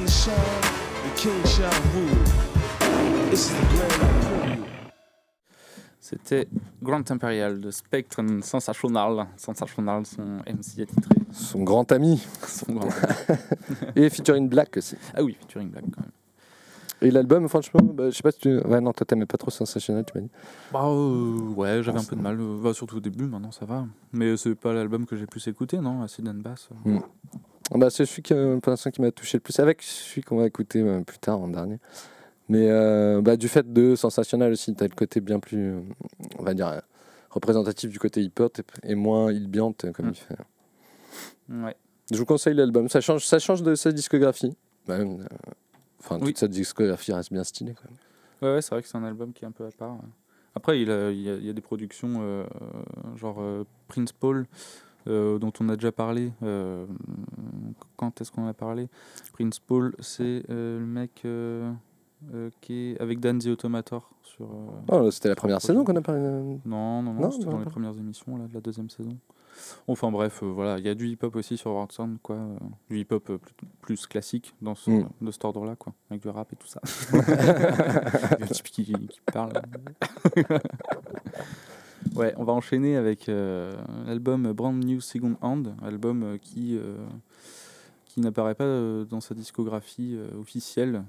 The 0.00 1.10
king 1.16 1.44
shall 1.44 1.70
rule. 1.94 2.24
This 3.30 3.50
is 3.50 3.50
the 3.50 3.66
Grand 3.76 4.02
Imperial. 4.02 4.66
C'était 6.00 6.48
Grand 6.82 7.10
Imperial 7.10 7.60
de 7.60 7.70
Spectre 7.70 8.22
Sensational. 8.42 9.26
Sensational, 9.36 10.06
son 10.06 10.38
MC 10.46 10.80
attitré. 10.82 11.14
Son 11.30 11.62
grand 11.62 11.90
ami. 11.92 12.22
Son 12.48 12.72
grand- 12.72 12.88
Et 13.96 14.08
featuring 14.08 14.48
Black 14.48 14.74
aussi. 14.78 14.96
Ah 15.14 15.22
oui, 15.22 15.36
featuring 15.38 15.68
Black 15.70 15.84
quand 15.94 16.00
même. 16.02 16.10
Et 17.02 17.10
l'album, 17.10 17.48
franchement, 17.48 17.80
bah, 17.82 18.10
je 18.10 18.16
sais 18.16 18.22
pas 18.22 18.30
si 18.32 18.38
tu. 18.38 18.58
Ouais, 18.60 18.80
non, 18.80 18.92
toi, 18.92 19.04
t'aimais 19.04 19.26
pas 19.26 19.36
trop 19.36 19.50
Sensationnel, 19.50 20.04
tu 20.04 20.12
m'as 20.16 20.20
dit. 20.22 20.30
Bah 20.72 20.84
euh, 20.86 21.36
ouais, 21.56 21.82
j'avais 21.82 21.98
un 21.98 22.04
peu 22.04 22.16
de 22.16 22.20
mal, 22.22 22.38
euh, 22.40 22.60
bah, 22.62 22.72
surtout 22.72 22.96
au 22.96 23.00
début, 23.00 23.24
maintenant 23.26 23.50
ça 23.52 23.66
va. 23.66 23.84
Mais 24.12 24.36
c'est 24.36 24.54
pas 24.54 24.72
l'album 24.72 25.04
que 25.06 25.16
j'ai 25.16 25.26
plus 25.26 25.46
écouté, 25.48 25.78
non 25.78 26.02
Acid 26.02 26.26
and 26.28 26.34
Bass. 26.34 26.68
euh. 26.86 26.98
Ah 27.74 27.78
Bah, 27.78 27.90
c'est 27.90 28.06
celui 28.06 28.22
qui, 28.22 28.34
euh, 28.34 28.58
pour 28.60 28.70
l'instant, 28.70 28.90
qui 28.90 29.00
m'a 29.00 29.10
touché 29.10 29.38
le 29.38 29.42
plus, 29.42 29.58
avec 29.60 29.82
celui 29.82 30.22
qu'on 30.22 30.36
va 30.36 30.46
écouter 30.46 30.80
euh, 30.80 31.02
plus 31.02 31.18
tard, 31.18 31.40
en 31.40 31.48
dernier. 31.48 31.78
Mais 32.48 32.68
euh, 32.70 33.20
bah, 33.22 33.36
du 33.36 33.48
fait 33.48 33.72
de 33.72 33.94
Sensationnel 33.96 34.52
aussi, 34.52 34.74
t'as 34.74 34.86
le 34.86 34.94
côté 34.94 35.20
bien 35.20 35.40
plus, 35.40 35.72
euh, 35.72 35.80
on 36.38 36.42
va 36.44 36.54
dire, 36.54 36.68
euh, 36.68 36.80
représentatif 37.30 37.90
du 37.90 37.98
côté 37.98 38.20
hip-hop 38.22 38.60
et 38.84 38.94
moins 38.94 39.32
ilbiant 39.32 39.74
euh, 39.84 39.92
comme 39.92 40.06
Mm. 40.06 40.12
il 40.12 40.14
fait. 40.14 40.36
Ouais. 41.48 41.76
Je 42.12 42.18
vous 42.18 42.26
conseille 42.26 42.54
l'album. 42.54 42.88
Ça 42.88 43.00
change, 43.00 43.24
ça 43.26 43.38
change 43.38 43.62
de 43.62 43.74
sa 43.74 43.90
discographie. 43.92 44.54
Bah, 44.86 44.94
euh, 44.98 45.16
Enfin, 46.16 46.18
toute 46.26 46.34
Oui. 46.34 46.34
sa 46.36 46.48
discographie 46.48 47.12
reste 47.12 47.32
bien 47.32 47.44
stylée. 47.44 47.74
Même. 47.84 47.96
Ouais, 48.42 48.54
ouais, 48.56 48.62
c'est 48.62 48.70
vrai 48.74 48.82
que 48.82 48.88
c'est 48.88 48.98
un 48.98 49.04
album 49.04 49.32
qui 49.32 49.44
est 49.44 49.48
un 49.48 49.52
peu 49.52 49.64
à 49.66 49.70
part. 49.70 49.92
ouais. 49.94 50.08
Après, 50.54 50.80
il, 50.82 50.90
a- 50.90 51.10
il 51.10 51.20
y, 51.22 51.30
a, 51.30 51.34
il 51.36 51.44
y 51.46 51.50
a 51.50 51.52
des 51.54 51.60
productions 51.62 52.16
euh, 52.20 52.44
genre 53.16 53.36
euh, 53.40 53.64
Prince 53.88 54.12
Paul, 54.12 54.46
euh, 55.06 55.38
dont 55.38 55.52
on 55.60 55.68
a 55.70 55.76
déjà 55.76 55.92
parlé. 55.92 56.30
quand 57.96 58.20
est-ce 58.20 58.30
qu'on 58.30 58.44
en 58.44 58.48
a 58.48 58.54
parlé? 58.54 58.88
Prince 59.32 59.58
Paul, 59.58 59.94
c'est 60.00 60.42
le 60.48 60.84
mec 60.84 61.24
qui 62.60 62.72
est 62.92 63.00
avec 63.00 63.20
Dan 63.20 63.38
the 63.38 63.46
Automator. 63.48 64.10
Sur, 64.22 64.46
Oh, 64.88 65.10
c'était 65.10 65.28
la 65.28 65.34
première 65.34 65.60
saison 65.60 65.84
qu'on 65.84 65.96
a 65.96 66.00
parlé. 66.00 66.20
Non, 66.20 67.02
non, 67.02 67.02
non, 67.02 67.14
Non, 67.14 67.30
c'était 67.30 67.46
dans 67.46 67.58
les 67.58 67.64
premières 67.66 67.96
émissions 67.98 68.36
là, 68.36 68.46
de 68.46 68.54
la 68.54 68.60
deuxième 68.60 68.88
saison. 68.90 69.16
Enfin 69.88 70.10
bref, 70.10 70.42
euh, 70.42 70.46
voilà, 70.46 70.78
il 70.78 70.84
y 70.84 70.88
a 70.88 70.94
du 70.94 71.08
hip-hop 71.08 71.34
aussi 71.36 71.56
sur 71.56 71.70
World 71.72 71.92
Sound, 71.92 72.18
quoi. 72.22 72.36
euh, 72.36 72.56
du 72.90 72.98
hip-hop 73.00 73.30
euh, 73.30 73.38
plus, 73.80 74.06
classique 74.06 74.54
dans 74.62 74.74
ce, 74.74 74.90
Mm. 74.90 75.08
de 75.20 75.30
cet 75.30 75.44
ordre-là, 75.44 75.76
quoi. 75.76 75.92
Avec 76.10 76.22
du 76.22 76.28
rap 76.28 76.52
et 76.52 76.56
tout 76.56 76.66
ça. 76.66 76.80
le 77.12 78.46
type 78.46 78.66
qui, 78.66 78.84
qui 78.84 79.20
parle. 79.32 79.52
ouais, 82.16 82.34
on 82.36 82.44
va 82.44 82.52
enchaîner 82.52 82.96
avec 82.96 83.28
euh, 83.28 83.72
l'album 84.06 84.52
Brand 84.52 84.74
New 84.84 85.00
Second 85.00 85.36
Hand, 85.40 85.74
album 85.82 86.38
qui, 86.40 86.76
euh, 86.76 86.96
qui 88.06 88.20
n'apparaît 88.20 88.54
pas 88.54 89.04
dans 89.08 89.20
sa 89.20 89.34
discographie 89.34 90.14
euh, 90.16 90.38
officielle. 90.40 91.04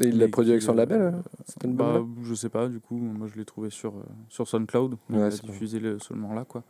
Et 0.00 0.08
il 0.08 0.18
l'a 0.18 0.28
produit 0.28 0.50
avec 0.52 0.62
son 0.62 0.74
label, 0.74 1.00
euh, 1.00 1.68
bah, 1.68 2.02
Je 2.22 2.34
sais 2.34 2.50
pas, 2.50 2.68
du 2.68 2.80
coup, 2.80 2.96
moi 2.96 3.28
je 3.32 3.38
l'ai 3.38 3.46
trouvé 3.46 3.70
sur, 3.70 3.94
euh, 3.96 4.02
sur 4.28 4.46
SoundCloud. 4.46 4.96
Il 5.08 5.16
Ouais, 5.16 5.22
a 5.22 5.30
diffusé 5.30 5.78
le- 5.80 5.98
seulement 5.98 6.34
là, 6.34 6.44
quoi. 6.44 6.62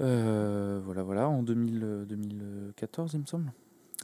Euh, 0.00 0.80
voilà, 0.84 1.02
voilà, 1.02 1.28
en 1.28 1.42
2000, 1.42 1.80
euh, 1.84 2.04
2014, 2.06 3.12
il 3.14 3.20
me 3.20 3.26
semble. 3.26 3.52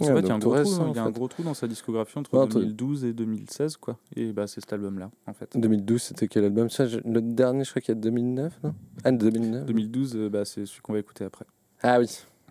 Ouais, 0.01 0.13
vrai 0.13 0.21
qu'il 0.21 0.29
y 0.29 0.33
a 0.33 0.35
un 0.37 0.39
gros 0.39 0.55
trou, 0.55 0.71
il 0.91 0.95
y 0.95 0.99
a 0.99 1.03
un 1.05 1.11
gros 1.11 1.27
trou 1.27 1.43
dans 1.43 1.55
sa 1.55 1.67
discographie 1.67 2.19
entre 2.19 2.33
Ouais, 2.35 2.41
entre- 2.45 2.61
2012 2.61 3.05
et 3.05 3.13
2016, 3.13 3.77
quoi. 3.79 3.99
Et 4.15 4.33
bah, 4.33 4.47
c'est 4.47 4.61
cet 4.61 4.73
album-là, 4.73 5.11
en 5.27 5.33
fait. 5.33 5.57
2012, 5.57 6.03
c'était 6.03 6.29
quel 6.29 6.45
album? 6.45 6.71
Ça, 6.71 6.87
je- 6.87 7.01
Le 7.05 7.21
dernier, 7.21 7.65
je 7.65 7.71
crois 7.71 7.83
qu'il 7.83 7.95
y 7.97 7.99
a 7.99 8.01
2009, 8.01 8.61
non? 8.63 8.75
Ah, 9.03 9.11
2009 9.11 9.67
2012, 9.67 10.15
euh, 10.17 10.29
bah, 10.29 10.45
c'est 10.45 10.67
celui 10.67 10.83
qu'on 10.83 10.93
va 10.93 11.01
écouter 11.01 11.25
après. 11.25 11.47
Ah 11.83 11.99
oui, 11.99 12.07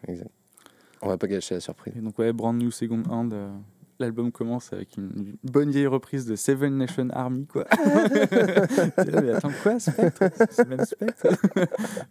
exact. 0.07 0.31
On 1.01 1.07
va 1.07 1.17
pas 1.17 1.27
gâcher 1.27 1.55
la 1.55 1.61
surprise. 1.61 1.93
Et 1.95 2.01
donc, 2.01 2.19
ouais, 2.19 2.33
Brand 2.33 2.57
New 2.57 2.71
Second 2.71 3.03
Hand. 3.09 3.31
euh, 3.33 3.49
L'album 3.99 4.31
commence 4.31 4.71
avec 4.73 4.95
une, 4.97 5.37
bonne 5.43 5.71
vieille 5.71 5.87
reprise 5.87 6.25
de 6.27 6.35
Seven 6.35 6.77
Nation 6.77 7.07
Army, 7.11 7.47
quoi. 7.47 7.65
Là, 8.97 9.21
mais 9.21 9.31
attends, 9.31 9.49
quoi, 9.63 9.79
Spectre? 9.79 10.25
Seven 10.51 10.85
Spectre? 10.85 11.27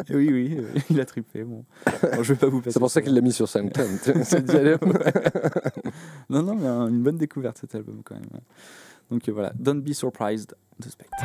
Et 0.08 0.16
Oui, 0.16 0.28
oui, 0.32 0.56
euh, 0.58 0.78
il 0.90 1.00
a 1.00 1.04
trippé, 1.04 1.44
bon. 1.44 1.64
Bon, 1.84 2.22
je 2.22 2.32
vais 2.32 2.38
pas 2.38 2.48
vous 2.48 2.60
passer 2.60 2.72
C'est 2.72 2.80
pour 2.80 2.90
ça 2.90 3.00
qu'il 3.02 3.14
l'a 3.14 3.20
mis 3.20 3.32
sur 3.32 3.48
SoundCloud. 3.48 3.86
Non, 6.30 6.42
non, 6.42 6.56
mais 6.56 6.66
un- 6.66 6.88
une 6.88 7.02
bonne 7.02 7.18
découverte 7.18 7.58
cet 7.58 7.74
album 7.76 8.02
quand 8.04 8.16
même. 8.16 8.24
Donc 9.10 9.28
euh, 9.28 9.32
voilà, 9.32 9.52
Don't 9.56 9.80
Be 9.80 9.92
Surprised 9.92 10.54
de 10.80 10.88
Spectre. 10.88 11.16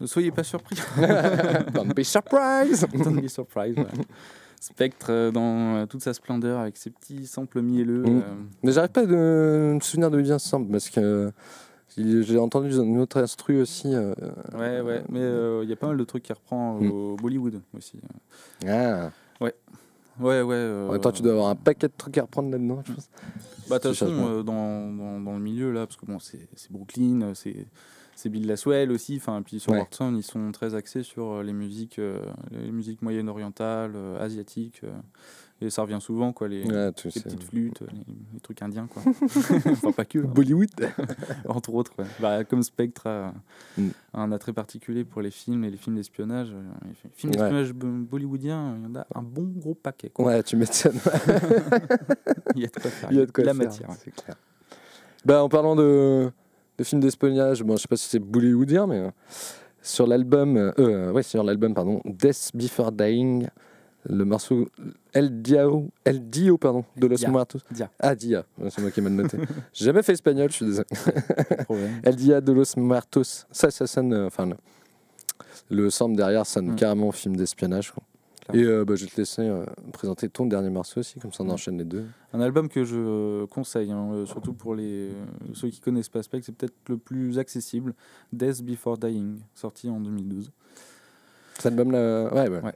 Ne 0.00 0.06
soyez 0.06 0.30
pas 0.30 0.42
surpris. 0.44 0.76
Don't 1.74 1.94
be 1.94 2.02
surprised. 2.02 2.86
Don't 3.04 3.20
be 3.20 3.28
surprised. 3.28 3.78
ouais. 3.78 3.86
Spectre 4.60 5.06
euh, 5.10 5.30
dans 5.30 5.76
euh, 5.76 5.86
toute 5.86 6.02
sa 6.02 6.14
splendeur 6.14 6.58
avec 6.60 6.76
ses 6.78 6.90
petits 6.90 7.26
samples 7.26 7.60
mielleux. 7.60 8.02
Mm. 8.02 8.06
euh, 8.18 8.20
Mais 8.62 8.72
j'arrive 8.72 8.90
pas 8.92 9.04
de 9.04 9.72
me 9.74 9.80
souvenir 9.80 10.10
de 10.10 10.20
bien 10.22 10.36
ensemble 10.36 10.70
parce 10.70 10.88
que 10.88 11.30
j'ai 11.96 12.38
entendu 12.38 12.74
une 12.74 12.98
autre 12.98 13.18
instru 13.20 13.60
aussi. 13.60 13.94
euh, 13.94 14.14
Ouais, 14.54 14.80
ouais, 14.80 15.04
mais 15.10 15.20
euh, 15.20 15.60
il 15.64 15.68
y 15.68 15.72
a 15.72 15.76
pas 15.76 15.88
mal 15.88 15.96
de 15.98 16.04
trucs 16.04 16.22
qui 16.22 16.32
reprend 16.32 16.78
Mm. 16.80 16.90
au 16.90 17.16
Bollywood 17.16 17.60
aussi. 17.76 18.00
Ah. 18.66 19.10
Ouais. 19.40 19.54
Ouais, 20.18 20.42
ouais. 20.42 20.54
euh, 20.54 20.88
En 20.88 20.92
même 20.92 21.00
temps, 21.00 21.12
tu 21.12 21.22
dois 21.22 21.32
avoir 21.32 21.48
un 21.48 21.56
paquet 21.56 21.88
de 21.88 21.92
trucs 21.96 22.16
à 22.18 22.22
reprendre 22.22 22.50
là-dedans, 22.50 22.82
je 22.86 22.92
pense. 22.92 23.10
Bah, 23.68 23.78
de 23.78 23.88
toute 23.88 23.96
façon, 23.98 24.42
dans, 24.42 24.90
dans, 24.92 25.20
dans 25.20 25.32
le 25.34 25.40
milieu, 25.40 25.72
là, 25.72 25.86
parce 25.86 25.96
que 25.96 26.06
bon, 26.06 26.18
c'est 26.20 26.38
Brooklyn, 26.70 27.32
c'est 27.34 27.66
c'est 28.16 28.28
Bill 28.28 28.46
Laswell 28.46 28.90
aussi, 28.92 29.16
enfin, 29.16 29.42
puis 29.42 29.60
sur 29.60 29.72
Ouais. 29.72 29.86
Ils 30.12 30.22
sont 30.22 30.52
très 30.52 30.74
axés 30.74 31.02
sur 31.02 31.32
euh, 31.32 31.42
les 31.42 31.52
musiques, 31.52 31.98
euh, 31.98 32.20
les 32.50 32.70
musiques 32.72 33.02
moyen-orientales, 33.02 33.92
euh, 33.94 34.22
asiatiques, 34.24 34.82
et 35.60 35.70
ça 35.70 35.82
revient 35.82 35.98
souvent, 36.00 36.32
quoi, 36.32 36.48
les, 36.48 36.62
petites 36.64 37.42
flûtes, 37.44 37.80
les, 37.80 38.14
les 38.34 38.40
trucs 38.40 38.60
indiens, 38.62 38.86
quoi. 38.88 39.02
enfin, 39.66 39.92
pas 39.92 40.04
que. 40.04 40.18
hein. 40.18 40.30
Bollywood. 40.34 40.68
Entre 41.48 41.72
autres, 41.74 41.92
ouais. 41.98 42.04
Bah, 42.20 42.44
comme 42.44 42.62
Spectre 42.62 43.06
a, 43.06 43.32
Mm. 43.78 43.88
un 44.14 44.30
attrait 44.32 44.52
particulier 44.52 45.04
pour 45.04 45.20
les 45.22 45.30
films 45.32 45.64
et 45.64 45.70
les 45.70 45.76
films 45.76 45.96
d'espionnage. 45.96 46.50
Les 47.04 47.10
films 47.14 47.32
d'espionnage 47.32 47.72
bo- 47.72 47.88
bollywoodiens, 47.88 48.76
il 48.78 48.82
y 48.84 48.86
en 48.86 48.94
a 49.00 49.06
un 49.14 49.22
bon 49.22 49.50
gros 49.56 49.74
paquet. 49.74 50.10
Quoi. 50.10 50.26
Ouais, 50.26 50.42
tu 50.44 50.56
m'étonnes. 50.56 50.92
Il 52.54 52.62
y 52.62 52.64
a 52.64 52.68
de 52.68 52.72
quoi 52.80 52.90
faire. 52.90 53.08
Il 53.12 53.16
y 53.18 53.20
a 53.20 53.26
de 53.26 53.30
quoi 53.32 53.44
la 53.44 53.54
faire, 53.54 53.64
matière. 53.64 53.88
c'est 53.98 54.14
clair. 54.14 54.36
Bah, 55.24 55.42
en 55.42 55.48
parlant 55.48 55.74
de, 55.74 56.30
de 56.78 56.84
films 56.84 57.00
d'espionnage, 57.00 57.62
bon, 57.62 57.76
je 57.76 57.82
sais 57.82 57.88
pas 57.88 57.96
si 57.96 58.08
c'est 58.08 58.18
bollywoodien, 58.18 58.86
mais 58.86 58.98
euh, 58.98 59.10
sur 59.82 60.06
l'album, 60.06 60.56
euh, 60.56 60.72
euh, 60.78 61.12
ouais, 61.12 61.22
sur 61.22 61.42
l'album, 61.44 61.74
pardon, 61.74 62.00
Death 62.04 62.50
Before 62.54 62.90
Dying, 62.92 63.46
le 64.06 64.24
morceau 64.24 64.68
El 65.12 65.40
Diao, 65.42 65.88
El 66.04 66.28
Dio, 66.28 66.58
pardon, 66.58 66.84
de 66.96 67.06
Los. 67.06 67.26
Muertos. 67.28 67.60
Dia. 67.70 67.90
Ah, 67.98 68.14
Dia, 68.14 68.44
c'est 68.68 68.80
moi 68.82 68.90
qui 68.90 69.00
ai 69.00 69.02
mal 69.02 69.12
noté. 69.14 69.38
J'ai 69.72 69.84
jamais 69.86 70.02
fait 70.02 70.12
espagnol, 70.12 70.50
je 70.50 70.56
suis 70.56 70.66
désolé. 70.66 70.86
El 72.02 72.16
Dia 72.16 72.40
de 72.40 72.52
Los 72.52 72.76
Muertos. 72.76 73.46
Ça, 73.50 73.70
ça 73.70 73.86
sonne, 73.86 74.12
enfin, 74.14 74.46
le, 74.46 74.56
le 75.70 75.88
sample 75.90 76.16
derrière 76.16 76.44
sonne 76.44 76.72
Mm. 76.72 76.76
carrément 76.76 77.12
film 77.12 77.36
d'espionnage. 77.36 77.92
quoi. 77.92 78.02
Et 78.52 78.62
euh, 78.62 78.84
bah, 78.84 78.94
je 78.94 79.04
vais 79.04 79.10
te 79.10 79.16
laisser 79.16 79.42
euh, 79.42 79.64
présenter 79.92 80.28
ton 80.28 80.46
dernier 80.46 80.68
morceau 80.68 81.00
aussi, 81.00 81.18
comme 81.18 81.32
ça 81.32 81.44
on 81.44 81.50
enchaîne 81.50 81.78
les 81.78 81.84
deux. 81.84 82.04
Un 82.32 82.40
album 82.40 82.68
que 82.68 82.84
je 82.84 83.46
conseille, 83.46 83.90
hein, 83.90 84.10
euh, 84.12 84.26
surtout 84.26 84.52
pour 84.52 84.74
les, 84.74 85.10
ceux 85.54 85.70
qui 85.70 85.80
connaissent 85.80 86.10
pas 86.10 86.22
Spectre, 86.22 86.46
c'est 86.46 86.54
peut-être 86.54 86.74
le 86.88 86.98
plus 86.98 87.38
accessible. 87.38 87.94
Death 88.32 88.62
Before 88.62 88.98
Dying, 88.98 89.38
sorti 89.54 89.88
en 89.88 90.00
2012. 90.00 90.52
Cet 91.54 91.66
album-là, 91.66 92.34
ouais, 92.34 92.48
ouais. 92.48 92.60
Ouais. 92.60 92.74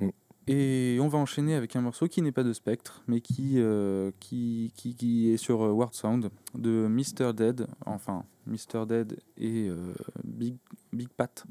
Mm. 0.00 0.10
Et 0.46 0.98
on 1.00 1.08
va 1.08 1.18
enchaîner 1.18 1.54
avec 1.54 1.76
un 1.76 1.80
morceau 1.80 2.08
qui 2.08 2.22
n'est 2.22 2.32
pas 2.32 2.42
de 2.42 2.52
Spectre, 2.52 3.02
mais 3.06 3.20
qui, 3.20 3.54
euh, 3.56 4.10
qui, 4.20 4.72
qui, 4.74 4.94
qui 4.94 5.30
est 5.30 5.36
sur 5.36 5.62
euh, 5.62 5.70
Word 5.70 5.90
Sound 5.92 6.30
de 6.54 6.88
Mr. 6.88 7.32
Dead, 7.34 7.66
enfin 7.86 8.24
Mr. 8.46 8.86
Dead 8.86 9.18
et 9.36 9.68
euh, 9.68 9.76
Big, 10.24 10.56
Big 10.92 11.08
Pat, 11.08 11.44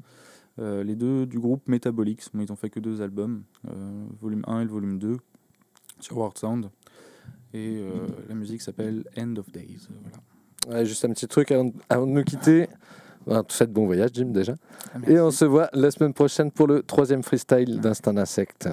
euh, 0.60 0.84
les 0.84 0.94
deux 0.96 1.26
du 1.26 1.38
groupe 1.38 1.66
Metabolix. 1.68 2.28
Bon, 2.34 2.42
ils 2.42 2.52
ont 2.52 2.56
fait 2.56 2.70
que 2.70 2.80
deux 2.80 3.00
albums, 3.02 3.42
euh, 3.68 4.04
volume 4.20 4.42
1 4.46 4.60
et 4.60 4.64
le 4.64 4.70
volume 4.70 4.98
2, 4.98 5.16
sur 6.00 6.18
Word 6.18 6.34
Sound. 6.36 6.70
Et 7.52 7.78
euh, 7.80 8.06
la 8.28 8.34
musique 8.34 8.62
s'appelle 8.62 9.04
End 9.18 9.34
of 9.36 9.50
Days. 9.50 9.88
Voilà. 10.66 10.78
Ouais, 10.80 10.86
juste 10.86 11.04
un 11.04 11.10
petit 11.10 11.26
truc 11.26 11.50
avant, 11.50 11.70
avant 11.88 12.06
de 12.06 12.12
nous 12.12 12.22
quitter. 12.24 12.68
Ben, 13.26 13.42
tout 13.42 13.54
fait 13.56 13.66
bon 13.66 13.86
voyage, 13.86 14.10
Jim, 14.14 14.26
déjà. 14.26 14.54
Ah, 14.94 14.98
Et 15.06 15.18
on 15.20 15.30
se 15.30 15.44
voit 15.44 15.68
la 15.72 15.90
semaine 15.90 16.14
prochaine 16.14 16.50
pour 16.50 16.66
le 16.66 16.82
troisième 16.82 17.22
freestyle 17.22 17.80
d'Instant 17.80 18.16
Insect. 18.16 18.68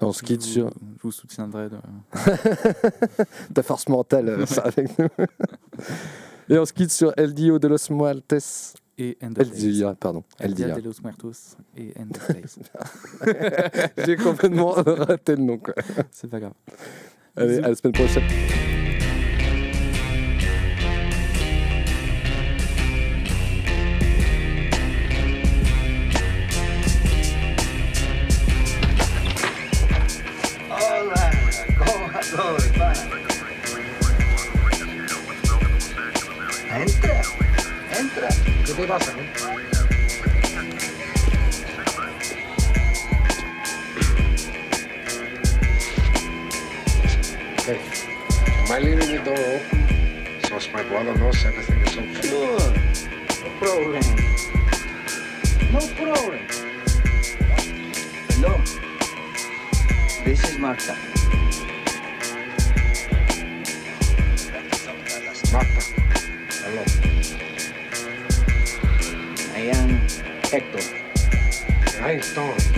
On 0.00 0.12
se 0.12 0.22
quitte 0.22 0.42
je, 0.44 0.50
sur 0.50 0.70
je 0.70 1.02
vous 1.02 1.12
soutiendrai. 1.12 1.68
de- 1.70 1.76
ta 3.54 3.62
force 3.62 3.88
mentale 3.88 4.46
sera 4.46 4.66
avec 4.68 4.98
nous. 4.98 5.08
Et 6.48 6.58
on 6.58 6.64
se 6.66 6.72
quitte 6.72 6.90
sur 6.90 7.12
El 7.16 7.32
Dio 7.32 7.58
de 7.58 7.68
los 7.68 7.90
Muertes. 7.90 8.74
Et 8.96 9.18
End 9.22 9.32
of 9.32 9.38
El 9.40 9.50
Days. 9.50 9.72
Dia, 9.72 9.94
pardon. 9.94 10.22
El 10.38 10.50
El 10.50 10.54
Dia 10.54 10.66
Dia. 10.66 10.74
de 10.76 10.82
los 10.82 11.02
Muertos 11.02 11.56
et 11.76 11.92
End 11.98 12.10
of 12.14 12.28
Days. 12.32 12.58
J'ai 14.06 14.16
complètement 14.16 14.70
raté 14.70 15.34
le 15.36 15.42
nom. 15.42 15.60
C'est 16.12 16.30
pas 16.30 16.40
grave. 16.40 16.52
Allez, 17.36 17.58
à 17.58 17.68
la 17.68 17.74
semaine 17.74 17.92
prochaine. 17.92 18.22
thing. 72.20 72.73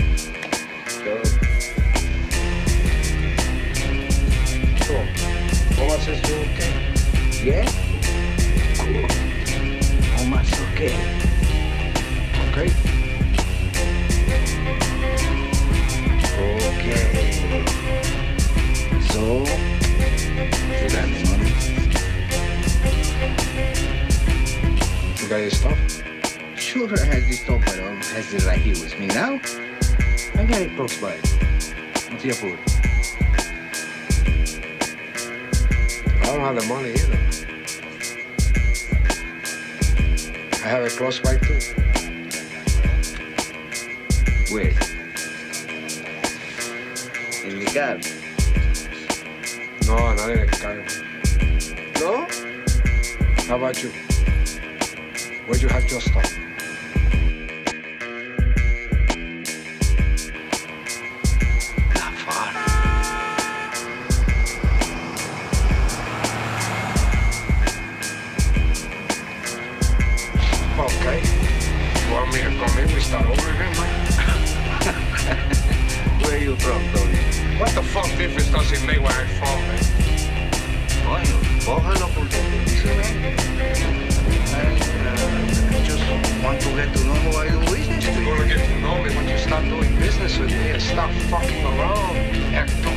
do. 86.85 86.99
you. 86.99 88.47
get 88.47 88.65
to 88.67 88.81
know 88.81 89.03
me 89.03 89.15
when 89.15 89.27
you 89.27 89.37
start 89.39 89.63
doing 89.65 89.95
business 89.97 90.37
with 90.37 90.49
me 90.49 90.71
and 90.71 90.81
stop 90.81 91.11
fucking 91.29 91.65
around, 91.65 92.15
Hector. 92.53 92.89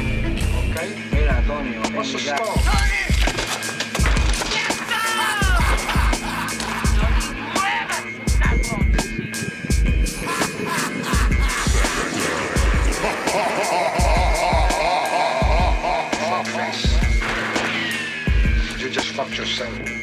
Okay? 0.71 0.89
Mira, 1.13 1.33
Antonio. 1.33 1.81
What's 1.97 2.13
the 2.13 2.19
story? 2.19 3.11
yourself. 19.41 20.00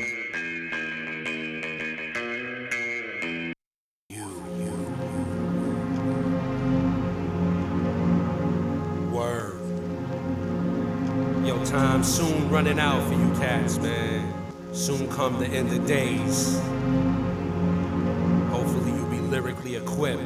Running 12.47 12.79
out 12.79 13.05
for 13.07 13.13
you 13.13 13.29
cats, 13.39 13.77
man. 13.77 14.33
Soon 14.71 15.09
come 15.09 15.39
the 15.39 15.47
end 15.47 15.71
of 15.71 15.85
days. 15.85 16.59
Hopefully 18.49 18.91
you'll 18.91 19.09
be 19.09 19.19
lyrically 19.19 19.75
equipped. 19.75 20.21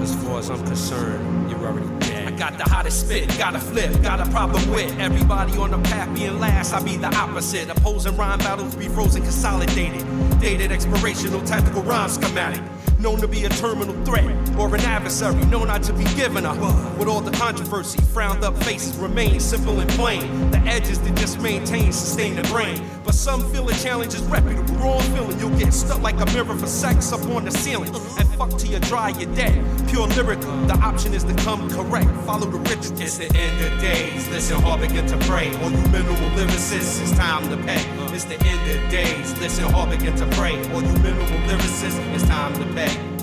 As 0.00 0.14
far 0.24 0.38
as 0.38 0.48
I'm 0.48 0.64
concerned, 0.64 1.50
you're 1.50 1.60
already 1.60 1.88
dead. 2.06 2.32
I 2.32 2.36
got 2.36 2.56
the 2.56 2.64
hottest 2.64 3.06
spit, 3.06 3.28
got 3.36 3.54
a 3.54 3.58
flip, 3.58 4.02
got 4.02 4.26
a 4.26 4.30
problem 4.30 4.70
with 4.70 4.98
everybody 4.98 5.56
on 5.58 5.72
the 5.72 5.78
path 5.78 6.14
being 6.14 6.40
last. 6.40 6.72
I 6.72 6.82
be 6.82 6.96
the 6.96 7.14
opposite. 7.14 7.68
Opposing 7.68 8.16
rhyme 8.16 8.38
battles 8.38 8.74
be 8.74 8.88
frozen, 8.88 9.22
consolidated. 9.22 10.04
Dated 10.40 10.70
expirational 10.70 11.46
tactical 11.46 11.82
rhyme 11.82 12.08
schematic. 12.08 12.62
Known 13.00 13.18
to 13.20 13.28
be 13.28 13.44
a 13.44 13.48
terminal 13.48 13.94
threat 14.04 14.26
or 14.58 14.74
an 14.74 14.82
adversary, 14.82 15.42
known 15.46 15.68
not 15.68 15.82
to 15.84 15.94
be 15.94 16.04
given 16.16 16.44
up. 16.44 16.58
With 16.98 17.08
all 17.08 17.22
the 17.22 17.30
controversy, 17.30 17.98
frowned 18.12 18.44
up 18.44 18.54
faces 18.62 18.94
remain 18.96 19.40
simple 19.40 19.80
and 19.80 19.88
plain. 19.92 20.50
The 20.50 20.58
edges 20.58 21.00
that 21.00 21.16
just 21.16 21.40
maintain, 21.40 21.92
sustain 21.92 22.36
the 22.36 22.42
brain. 22.42 22.86
But 23.02 23.14
some 23.14 23.50
feel 23.52 23.64
the 23.64 23.72
challenge 23.72 24.12
is 24.12 24.20
reputable. 24.24 24.74
Wrong 24.74 25.00
feeling, 25.14 25.38
you'll 25.40 25.58
get 25.58 25.72
stuck 25.72 26.02
like 26.02 26.20
a 26.20 26.26
mirror 26.26 26.54
for 26.54 26.66
sex 26.66 27.10
up 27.10 27.22
on 27.30 27.46
the 27.46 27.50
ceiling. 27.50 27.88
And 28.18 28.28
fuck 28.34 28.50
till 28.58 28.70
you 28.70 28.80
dry, 28.80 29.08
you're 29.18 29.34
dead. 29.34 29.64
Pure 29.88 30.08
lyrical, 30.08 30.54
the 30.66 30.74
option 30.74 31.14
is 31.14 31.24
to 31.24 31.34
come 31.36 31.70
correct. 31.70 32.10
Follow 32.26 32.50
the 32.50 32.58
ritual. 32.58 33.00
It's 33.00 33.16
the 33.16 33.34
end 33.34 33.64
of 33.64 33.80
days. 33.80 34.28
Listen 34.28 34.60
hard, 34.60 34.82
begin 34.82 35.06
to 35.06 35.16
pray. 35.26 35.48
All 35.62 35.70
you 35.70 35.88
minimal 35.88 36.16
lyricists, 36.36 37.00
it's 37.00 37.12
time 37.12 37.48
to 37.48 37.56
pay. 37.64 37.99
It's 38.20 38.28
the 38.28 38.46
end 38.46 38.84
of 38.84 38.90
days. 38.90 39.40
Listen 39.40 39.64
hard, 39.72 39.88
begin 39.88 40.14
to 40.16 40.26
pray. 40.36 40.52
All 40.74 40.82
you 40.82 40.92
minimal 40.98 41.24
lyricists, 41.48 41.98
it's 42.14 42.26
time 42.28 42.52
to 42.52 42.74
pay. 42.74 43.19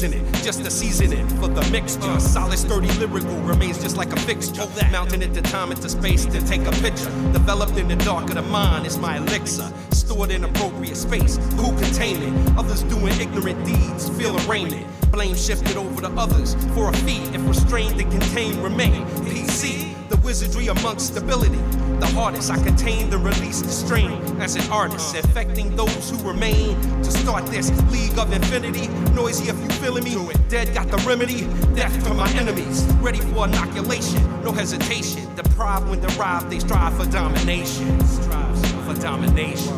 Rhyme 0.00 0.12
reasoning, 0.12 0.32
just 0.44 0.60
a 0.60 0.70
seasoning 0.70 1.26
for 1.40 1.48
the 1.48 1.68
mixture. 1.70 2.02
Uh. 2.02 2.18
Solid, 2.18 2.58
sturdy, 2.58 2.88
lyrical 2.98 3.36
remains 3.40 3.82
just 3.82 3.96
like 3.96 4.12
a 4.12 4.20
fixture. 4.20 4.66
Mounting 4.92 5.22
it 5.22 5.34
to 5.34 5.42
time 5.42 5.72
into 5.72 5.88
space 5.88 6.24
to 6.26 6.40
take 6.46 6.60
a 6.66 6.72
picture. 6.82 7.10
Developed 7.32 7.76
in 7.76 7.88
the 7.88 7.96
dark 7.96 8.28
of 8.28 8.36
the 8.36 8.42
mind 8.42 8.86
is 8.86 8.96
my 8.98 9.16
elixir. 9.16 9.68
Stored 9.90 10.30
in 10.30 10.44
appropriate 10.44 10.96
space, 10.96 11.38
cool 11.56 11.76
it? 11.78 12.58
Others 12.58 12.84
doing 12.84 13.20
ignorant 13.20 13.64
deeds, 13.66 14.08
feel 14.10 14.36
arraignment. 14.48 14.86
Blame 15.10 15.34
shifted 15.34 15.76
over 15.76 16.00
to 16.02 16.08
others 16.16 16.54
for 16.74 16.90
a 16.90 16.96
feat. 16.98 17.34
If 17.34 17.46
restrained 17.48 18.00
and 18.00 18.10
contained, 18.10 18.56
remain 18.62 19.04
PC. 19.26 19.94
The 20.08 20.16
wizardry 20.18 20.68
amongst 20.68 21.08
stability. 21.08 21.62
The 21.98 22.06
hardest 22.14 22.50
I 22.50 22.62
contained 22.62 23.12
and 23.12 23.24
released 23.24 23.64
the 23.64 23.70
strain 23.70 24.12
as 24.40 24.54
an 24.54 24.70
artist, 24.70 25.16
uh. 25.16 25.20
affecting 25.24 25.74
those 25.74 26.10
who 26.10 26.28
remain 26.28 26.80
to 27.02 27.10
start 27.10 27.46
this 27.46 27.70
league 27.90 28.18
of 28.18 28.32
infinity. 28.32 28.88
Noisy 29.14 29.48
if 29.50 29.60
you 29.60 29.67
feeling 29.78 30.04
me. 30.04 30.16
Dead 30.48 30.74
got 30.74 30.88
the 30.88 30.96
remedy. 31.08 31.42
Death 31.74 32.04
to 32.04 32.14
my 32.14 32.30
enemies. 32.32 32.84
Ready 33.00 33.20
for 33.20 33.46
inoculation. 33.46 34.22
No 34.42 34.52
hesitation. 34.52 35.34
Deprived 35.34 35.88
when 35.88 36.00
derived, 36.00 36.50
they 36.50 36.58
strive 36.58 36.96
for 36.96 37.06
domination. 37.10 38.00
Strives 38.04 38.72
for 38.86 38.94
domination. 38.94 39.74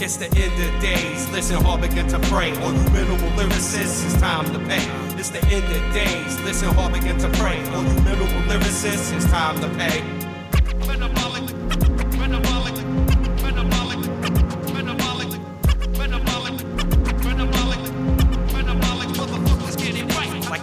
It's 0.00 0.16
the 0.16 0.26
end 0.26 0.56
of 0.60 0.82
days. 0.82 1.28
Listen 1.30 1.62
hard, 1.62 1.80
begin 1.80 2.08
to 2.08 2.18
pray. 2.30 2.50
All 2.58 2.72
you 2.72 2.90
minimal 2.90 3.30
lyricists, 3.38 4.04
it's 4.04 4.20
time 4.20 4.44
to 4.52 4.58
pay. 4.60 4.84
It's 5.18 5.30
the 5.30 5.42
end 5.46 5.64
of 5.64 5.94
days. 5.94 6.40
Listen 6.42 6.74
hard, 6.74 6.92
begin 6.92 7.16
to 7.18 7.28
pray. 7.38 7.62
All 7.72 7.82
you 7.82 8.00
minimal 8.02 8.42
lyricists, 8.50 9.14
it's 9.14 9.24
time 9.26 9.60
to 9.60 9.68
pay. 9.78 10.02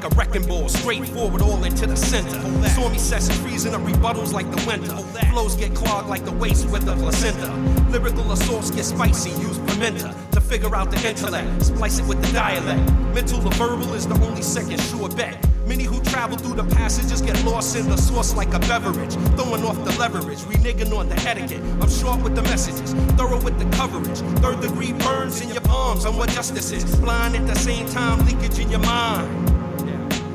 Like 0.01 0.13
a 0.13 0.15
wrecking 0.15 0.47
ball, 0.47 0.67
straightforward, 0.67 1.43
all 1.43 1.63
into 1.63 1.85
the 1.85 1.95
center. 1.95 2.39
Stormy 2.69 2.97
sessions, 2.97 3.37
freezing 3.37 3.75
up 3.75 3.81
rebuttals 3.81 4.33
like 4.33 4.49
the 4.49 4.65
winter. 4.65 4.95
Flows 5.29 5.55
get 5.55 5.75
clogged 5.75 6.09
like 6.09 6.25
the 6.25 6.31
waste 6.31 6.67
with 6.71 6.85
the 6.85 6.95
placenta. 6.95 7.53
Lyrical 7.91 8.31
assaults 8.31 8.71
get 8.71 8.83
spicy, 8.83 9.29
use 9.39 9.59
pimenta 9.59 10.15
to 10.31 10.41
figure 10.41 10.75
out 10.75 10.89
the 10.89 11.07
intellect. 11.07 11.65
Splice 11.65 11.99
it 11.99 12.07
with 12.07 12.19
the 12.23 12.31
dialect. 12.33 12.81
Mental 13.13 13.45
or 13.45 13.51
verbal 13.51 13.93
is 13.93 14.07
the 14.07 14.15
only 14.25 14.41
second 14.41 14.81
sure 14.81 15.07
bet. 15.09 15.37
Many 15.67 15.83
who 15.83 16.01
travel 16.01 16.35
through 16.35 16.55
the 16.55 16.75
passages 16.75 17.21
get 17.21 17.39
lost 17.45 17.75
in 17.75 17.87
the 17.87 17.95
source 17.95 18.35
like 18.35 18.55
a 18.55 18.59
beverage. 18.61 19.13
Throwing 19.37 19.63
off 19.63 19.75
the 19.85 19.95
leverage, 19.99 20.39
reneging 20.39 20.97
on 20.97 21.09
the 21.09 21.15
etiquette. 21.29 21.61
I'm 21.79 21.89
short 21.91 22.23
with 22.23 22.33
the 22.33 22.41
messages, 22.41 22.93
thorough 23.19 23.39
with 23.43 23.59
the 23.59 23.69
coverage. 23.77 24.17
Third 24.41 24.61
degree 24.61 24.93
burns 24.93 25.41
in 25.41 25.49
your 25.49 25.61
palms 25.61 26.07
on 26.07 26.17
what 26.17 26.29
justice 26.29 26.71
is. 26.71 26.95
Blind 26.95 27.35
at 27.35 27.45
the 27.45 27.55
same 27.55 27.87
time, 27.89 28.25
leakage 28.25 28.57
in 28.57 28.71
your 28.71 28.79
mind. 28.79 29.40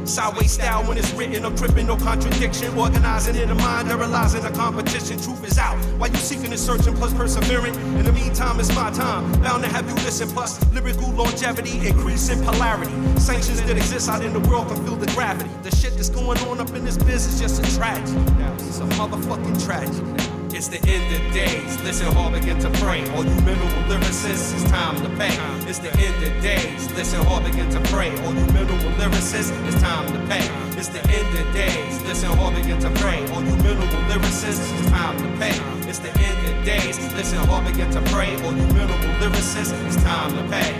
Sideways 0.08 0.52
style 0.52 0.84
when 0.84 0.96
it's 0.98 1.12
written, 1.14 1.44
I'm 1.44 1.56
tripping, 1.56 1.86
no 1.88 1.96
contradiction. 1.96 2.76
Organizing 2.78 3.36
in 3.36 3.48
the 3.48 3.54
mind, 3.56 3.88
realizing 3.92 4.42
the 4.42 4.50
competition. 4.50 5.20
Truth 5.20 5.44
is 5.44 5.58
out. 5.58 5.76
While 5.98 6.10
you 6.10 6.16
seeking 6.16 6.46
and 6.46 6.58
searching, 6.58 6.94
plus 6.94 7.12
persevering. 7.12 7.74
In 7.74 8.04
the 8.04 8.12
meantime, 8.12 8.60
it's 8.60 8.74
my 8.74 8.90
time. 8.90 9.30
Bound 9.42 9.64
to 9.64 9.68
have 9.68 9.88
you 9.88 9.94
listen, 10.06 10.28
plus 10.28 10.64
lyrical 10.72 11.10
longevity, 11.10 11.86
increase 11.86 12.28
in 12.30 12.42
polarity. 12.44 12.92
Sanctions 13.18 13.60
that 13.62 13.76
exist 13.76 14.08
out 14.08 14.24
in 14.24 14.32
the 14.32 14.40
world 14.48 14.68
can 14.68 14.84
feel 14.84 14.96
the 14.96 15.06
gravity. 15.12 15.50
The 15.62 15.74
shit 15.74 15.94
that's 15.94 16.10
going 16.10 16.38
on 16.48 16.60
up 16.60 16.70
in 16.70 16.84
this 16.84 16.96
biz 16.96 17.26
is 17.26 17.40
just 17.40 17.62
a 17.62 17.76
tragedy. 17.76 18.18
It's 18.66 18.78
a 18.78 18.86
motherfucking 18.96 19.64
tragedy. 19.64 20.15
It's 20.56 20.68
the 20.68 20.80
end 20.88 21.14
of 21.14 21.34
days. 21.34 21.78
Listen 21.82 22.10
hard, 22.14 22.32
begin 22.32 22.58
to 22.60 22.70
pray. 22.80 23.06
All 23.10 23.22
you 23.22 23.40
minimal 23.44 23.68
lyricists, 23.92 24.54
it's 24.54 24.64
time 24.70 24.96
to 25.02 25.10
pay. 25.20 25.36
It's 25.68 25.80
the 25.80 25.92
end 26.00 26.16
of 26.24 26.42
days. 26.42 26.90
Listen 26.92 27.22
hard, 27.26 27.44
begin 27.44 27.68
to 27.68 27.80
pray. 27.92 28.08
All 28.24 28.32
you 28.32 28.46
minimal 28.56 28.90
lyricists, 28.96 29.52
it's 29.68 29.78
time 29.82 30.10
to 30.14 30.18
pay. 30.32 30.48
It's 30.78 30.88
the 30.88 31.04
end 31.12 31.28
of 31.36 31.52
days. 31.52 32.02
Listen 32.04 32.30
hard, 32.38 32.54
begin 32.54 32.80
to 32.80 32.88
pray. 33.02 33.20
All 33.32 33.42
you 33.44 33.54
minimal 33.56 34.00
lyricists, 34.08 34.64
it's 34.80 34.88
time 34.88 35.18
to 35.18 35.28
pay. 35.36 35.60
It's 35.90 35.98
the 35.98 36.08
end 36.08 36.48
of 36.48 36.64
days. 36.64 36.96
Listen 37.12 37.38
hard, 37.48 37.66
begin 37.66 37.90
to 37.90 38.00
pray. 38.08 38.34
All 38.42 38.56
you 38.56 38.66
minimal 38.72 38.96
lyricists, 39.20 39.76
it's 39.84 40.02
time 40.02 40.32
to 40.38 40.42
pay. 40.48 40.72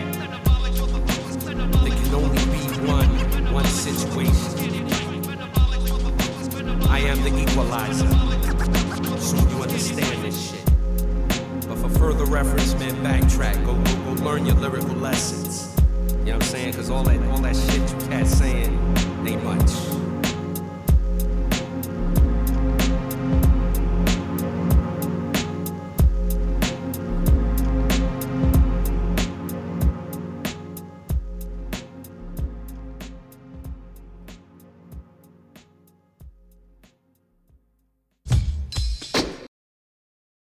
There 1.85 1.93
can 1.93 2.15
only 2.15 2.45
be 2.49 2.65
one, 2.89 3.53
one 3.53 3.67
situation. 3.67 4.89
I 6.89 7.01
am 7.01 7.23
the 7.23 7.39
equalizer 7.43 8.36
so 9.27 9.37
you 9.37 9.61
understand 9.61 10.23
this 10.25 10.51
shit. 10.51 10.65
But 11.69 11.79
for 11.79 11.89
further 11.99 12.25
reference, 12.27 12.75
man, 12.75 12.95
backtrack. 13.03 13.65
Go, 13.65 13.75
go, 13.75 14.15
go 14.15 14.23
learn 14.23 14.47
your 14.47 14.55
lyrical 14.55 14.95
lessons. 14.95 15.75
You 16.21 16.27
know 16.27 16.35
what 16.35 16.35
I'm 16.35 16.41
saying? 16.43 16.75
Cause 16.75 16.91
all 16.91 17.03
that 17.03 17.21
all 17.31 17.39
that 17.39 17.57
shit 17.57 17.81
you 17.81 18.09
cats 18.09 18.31
saying 18.39 18.73
ain't 19.27 19.43
much. 19.43 19.96